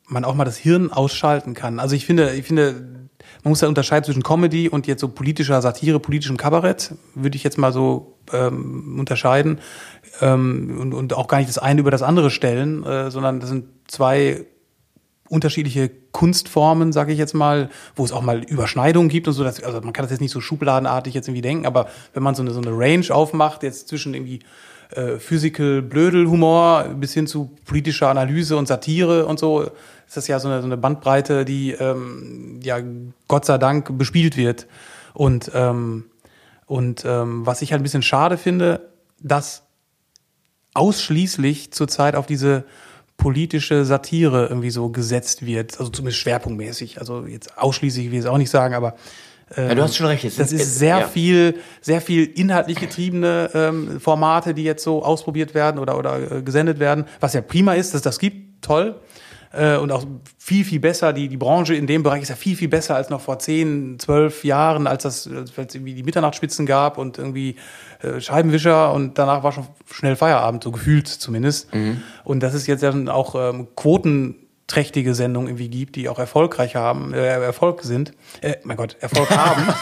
[0.06, 1.80] man auch mal das Hirn ausschalten kann.
[1.80, 2.72] Also ich finde, ich finde,
[3.44, 7.44] man muss ja unterscheiden zwischen Comedy und jetzt so politischer Satire, politischem Kabarett, würde ich
[7.44, 9.60] jetzt mal so ähm, unterscheiden
[10.20, 13.50] ähm, und, und auch gar nicht das eine über das andere stellen, äh, sondern das
[13.50, 14.46] sind zwei
[15.28, 19.44] unterschiedliche Kunstformen, sage ich jetzt mal, wo es auch mal Überschneidungen gibt und so.
[19.44, 22.34] Dass, also man kann das jetzt nicht so schubladenartig jetzt irgendwie denken, aber wenn man
[22.34, 24.40] so eine, so eine Range aufmacht, jetzt zwischen irgendwie
[24.90, 29.62] äh, Physical Blödel-Humor bis hin zu politischer Analyse und Satire und so,
[30.06, 32.78] ist das ja so eine, so eine Bandbreite, die ähm, ja
[33.28, 34.66] Gott sei Dank bespielt wird.
[35.12, 36.04] Und, ähm,
[36.66, 38.88] und ähm, was ich halt ein bisschen schade finde,
[39.20, 39.64] dass
[40.74, 42.64] ausschließlich zurzeit auf diese
[43.16, 47.00] politische Satire irgendwie so gesetzt wird, also zumindest schwerpunktmäßig.
[47.00, 48.94] Also jetzt ausschließlich will ich es auch nicht sagen, aber
[49.56, 50.24] Ja, du hast schon recht.
[50.24, 51.06] es das ist sehr ja.
[51.06, 56.42] viel, sehr viel inhaltlich getriebene ähm, Formate, die jetzt so ausprobiert werden oder, oder äh,
[56.42, 59.00] gesendet werden, was ja prima ist, dass das gibt, toll.
[59.50, 60.04] Äh, und auch
[60.36, 61.14] viel, viel besser.
[61.14, 63.98] Die, die Branche in dem Bereich ist ja viel, viel besser als noch vor 10,
[63.98, 67.56] 12 Jahren, als das als irgendwie die Mitternachtsspitzen gab und irgendwie
[68.02, 71.72] äh, Scheibenwischer und danach war schon schnell Feierabend, so gefühlt zumindest.
[72.24, 73.68] Und das ist jetzt ja dann auch ähm,
[74.68, 78.12] quotenträchtige Sendungen irgendwie gibt, die auch erfolgreich haben, äh, Erfolg sind.
[78.42, 79.62] Äh, mein Gott, Erfolg haben.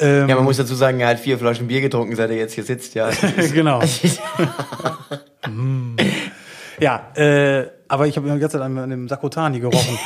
[0.00, 2.62] Ja, man muss dazu sagen, er hat vier Flaschen Bier getrunken, seit er jetzt hier
[2.62, 2.94] sitzt.
[2.94, 3.10] Ja,
[3.52, 3.82] genau.
[6.78, 9.98] Ja, äh, aber ich habe die ganze Zeit an an dem Sakotani gerochen.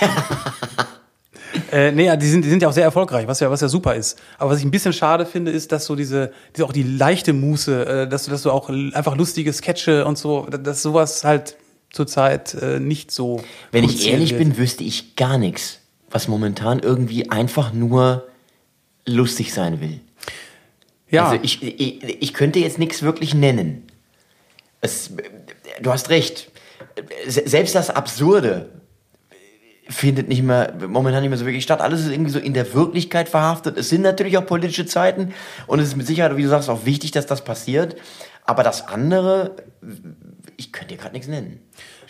[1.72, 3.68] Äh, nee, ja, die sind, die sind ja auch sehr erfolgreich, was ja, was ja
[3.68, 4.20] super ist.
[4.38, 7.32] Aber was ich ein bisschen schade finde, ist, dass so diese, diese auch die leichte
[7.32, 11.56] Muße, äh, dass du, dass du auch einfach lustige Sketche und so, dass sowas halt
[11.90, 13.42] zurzeit äh, nicht so.
[13.70, 14.38] Wenn ich ehrlich wird.
[14.40, 18.26] bin, wüsste ich gar nichts, was momentan irgendwie einfach nur
[19.06, 20.00] lustig sein will.
[21.10, 23.82] Ja, Also ich, ich, ich könnte jetzt nichts wirklich nennen.
[24.80, 25.10] Es,
[25.80, 26.50] du hast recht.
[27.26, 28.70] Se- Selbst das Absurde
[29.93, 31.80] findet nicht mehr, momentan nicht mehr so wirklich statt.
[31.80, 33.76] Alles ist irgendwie so in der Wirklichkeit verhaftet.
[33.76, 35.32] Es sind natürlich auch politische Zeiten
[35.66, 37.97] und es ist mit Sicherheit, wie du sagst, auch wichtig, dass das passiert.
[38.45, 39.57] Aber das andere,
[40.57, 41.61] ich könnte dir gerade nichts nennen.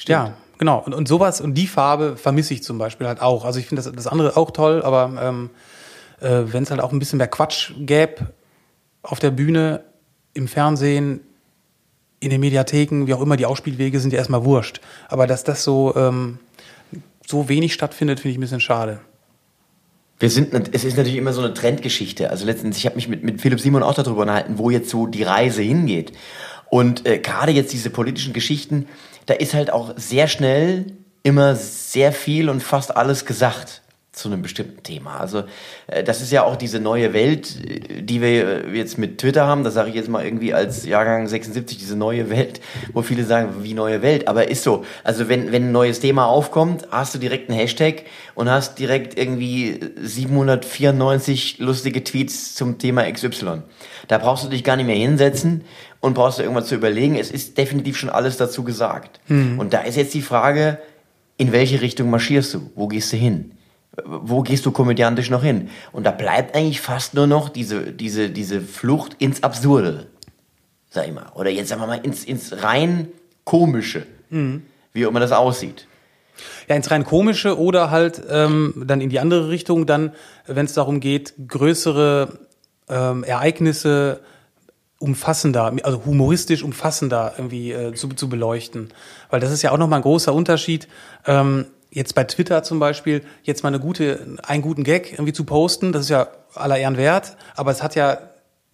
[0.06, 0.82] Ja, genau.
[0.84, 3.44] Und, und sowas und die Farbe vermisse ich zum Beispiel halt auch.
[3.44, 5.50] Also ich finde das, das andere auch toll, aber ähm,
[6.20, 8.32] äh, wenn es halt auch ein bisschen mehr Quatsch gäbe
[9.02, 9.84] auf der Bühne,
[10.34, 11.20] im Fernsehen,
[12.20, 14.80] in den Mediatheken, wie auch immer, die Ausspielwege sind ja erstmal wurscht.
[15.08, 16.38] Aber dass das so, ähm,
[17.26, 19.00] so wenig stattfindet, finde ich ein bisschen schade.
[20.18, 22.30] Wir sind, es ist natürlich immer so eine Trendgeschichte.
[22.30, 25.06] Also letztens, ich habe mich mit, mit Philipp Simon auch darüber unterhalten, wo jetzt so
[25.06, 26.12] die Reise hingeht.
[26.70, 28.86] Und äh, gerade jetzt diese politischen Geschichten,
[29.26, 30.86] da ist halt auch sehr schnell
[31.22, 33.81] immer sehr viel und fast alles gesagt
[34.12, 35.18] zu einem bestimmten Thema.
[35.18, 35.44] Also
[35.86, 39.46] äh, das ist ja auch diese neue Welt, äh, die wir äh, jetzt mit Twitter
[39.46, 39.64] haben.
[39.64, 42.60] Das sage ich jetzt mal irgendwie als Jahrgang 76, diese neue Welt,
[42.92, 44.28] wo viele sagen, wie neue Welt.
[44.28, 44.84] Aber ist so.
[45.02, 48.04] Also wenn, wenn ein neues Thema aufkommt, hast du direkt einen Hashtag
[48.34, 53.62] und hast direkt irgendwie 794 lustige Tweets zum Thema XY.
[54.08, 55.64] Da brauchst du dich gar nicht mehr hinsetzen
[56.00, 57.16] und brauchst du irgendwas zu überlegen.
[57.16, 59.20] Es ist definitiv schon alles dazu gesagt.
[59.58, 60.78] Und da ist jetzt die Frage,
[61.38, 62.70] in welche Richtung marschierst du?
[62.74, 63.52] Wo gehst du hin?
[64.04, 65.68] Wo gehst du komödiantisch noch hin?
[65.92, 70.06] Und da bleibt eigentlich fast nur noch diese, diese, diese Flucht ins Absurde,
[70.88, 71.26] sag ich mal.
[71.34, 73.08] Oder jetzt sagen wir mal ins, ins rein
[73.44, 74.06] komische,
[74.94, 75.86] wie auch immer das aussieht.
[76.68, 80.12] Ja, ins rein komische oder halt ähm, dann in die andere Richtung, dann,
[80.46, 82.38] wenn es darum geht, größere
[82.88, 84.20] ähm, Ereignisse
[84.98, 88.88] umfassender, also humoristisch umfassender irgendwie äh, zu, zu beleuchten.
[89.28, 90.88] Weil das ist ja auch nochmal ein großer Unterschied.
[91.26, 95.44] Ähm, jetzt bei Twitter zum Beispiel jetzt mal eine gute, einen guten Gag irgendwie zu
[95.44, 98.18] posten, das ist ja aller Ehren wert, aber es hat ja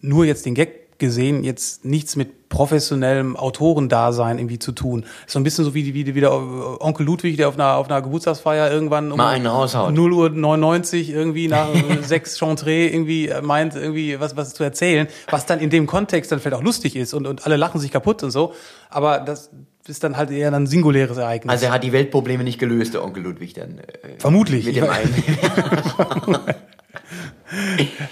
[0.01, 5.05] nur jetzt den Gag gesehen, jetzt nichts mit professionellem Autorendasein irgendwie zu tun.
[5.27, 8.03] So ein bisschen so wie, wie, wie der Onkel Ludwig, der auf einer, auf einer
[8.03, 9.95] Geburtstagsfeier irgendwann um Mal einen raushaut.
[9.95, 11.69] 0 Uhr 99 irgendwie nach
[12.03, 16.41] sechs Chantre irgendwie meint, irgendwie was, was zu erzählen, was dann in dem Kontext dann
[16.41, 18.55] vielleicht auch lustig ist und, und alle lachen sich kaputt und so.
[18.91, 19.51] Aber das
[19.89, 21.51] ist dann halt eher ein singuläres Ereignis.
[21.51, 23.79] Also er hat die Weltprobleme nicht gelöst, der Onkel Ludwig dann.
[23.79, 24.67] Äh, Vermutlich.
[24.67, 25.15] Mit dem einen.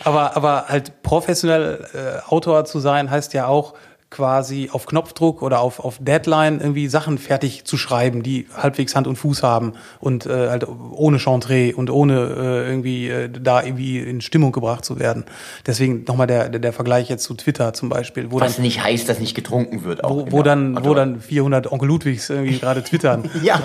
[0.04, 3.74] aber, aber halt professionell äh, Autor zu sein, heißt ja auch
[4.10, 9.06] quasi auf Knopfdruck oder auf, auf Deadline irgendwie Sachen fertig zu schreiben, die halbwegs Hand
[9.06, 13.98] und Fuß haben und äh, halt ohne Chantre und ohne äh, irgendwie äh, da irgendwie
[13.98, 15.24] in Stimmung gebracht zu werden.
[15.66, 18.30] Deswegen nochmal der, der, der Vergleich jetzt zu Twitter zum Beispiel.
[18.30, 20.04] Wo Was dann, nicht heißt, dass nicht getrunken wird.
[20.04, 23.28] Auch wo, wo dann, wo dann 400 Onkel Ludwigs irgendwie gerade twittern.
[23.42, 23.60] ja.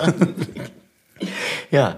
[1.70, 1.96] ja.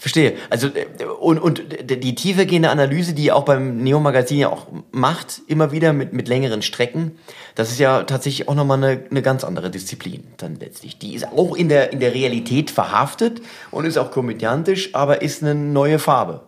[0.00, 0.32] Verstehe.
[0.48, 4.66] Also äh, und, und die tiefergehende Analyse, die ihr auch beim Neo Magazin ja auch
[4.92, 7.18] macht, immer wieder mit, mit längeren Strecken,
[7.54, 10.98] das ist ja tatsächlich auch nochmal eine, eine ganz andere Disziplin dann letztlich.
[10.98, 15.42] Die ist auch in der, in der Realität verhaftet und ist auch komödiantisch, aber ist
[15.42, 16.44] eine neue Farbe.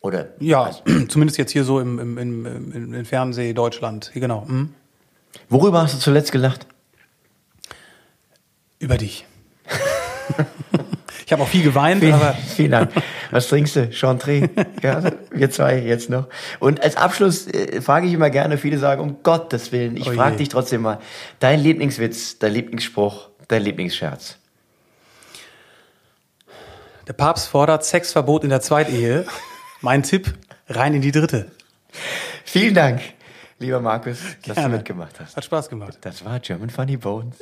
[0.00, 0.28] Oder?
[0.38, 0.82] Ja, also.
[1.08, 4.12] zumindest jetzt hier so im, im, im, im, im Fernseh Deutschland.
[4.14, 4.46] Genau.
[4.46, 4.74] Hm?
[5.48, 6.68] Worüber hast du zuletzt gelacht?
[8.78, 9.26] Über dich.
[11.30, 12.34] Ich habe auch viel geweint, vielen, aber.
[12.34, 12.90] Vielen Dank.
[13.30, 13.92] Was trinkst du?
[13.92, 14.50] Chantre?
[14.82, 15.00] Ja,
[15.30, 16.26] wir zwei jetzt noch.
[16.58, 20.12] Und als Abschluss äh, frage ich immer gerne, viele sagen, um Gottes Willen, ich oh
[20.12, 20.98] frage dich trotzdem mal,
[21.38, 24.38] dein Lieblingswitz, dein Lieblingsspruch, dein Lieblingsscherz.
[27.06, 29.24] Der Papst fordert Sexverbot in der Zweitehe.
[29.82, 30.34] Mein Tipp,
[30.68, 31.52] rein in die dritte.
[32.44, 33.02] Vielen Dank,
[33.60, 34.70] lieber Markus, dass Gerne.
[34.70, 35.36] du mitgemacht hast.
[35.36, 35.96] Hat Spaß gemacht.
[36.00, 37.36] Das war German Funny Bones.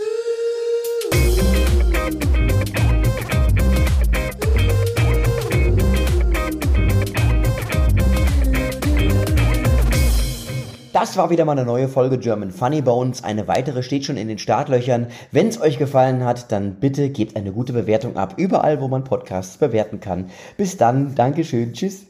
[11.00, 13.22] Das war wieder mal eine neue Folge German Funny Bones.
[13.22, 15.06] Eine weitere steht schon in den Startlöchern.
[15.30, 18.34] Wenn es euch gefallen hat, dann bitte gebt eine gute Bewertung ab.
[18.36, 20.28] Überall, wo man Podcasts bewerten kann.
[20.56, 21.14] Bis dann.
[21.14, 21.72] Dankeschön.
[21.72, 22.07] Tschüss.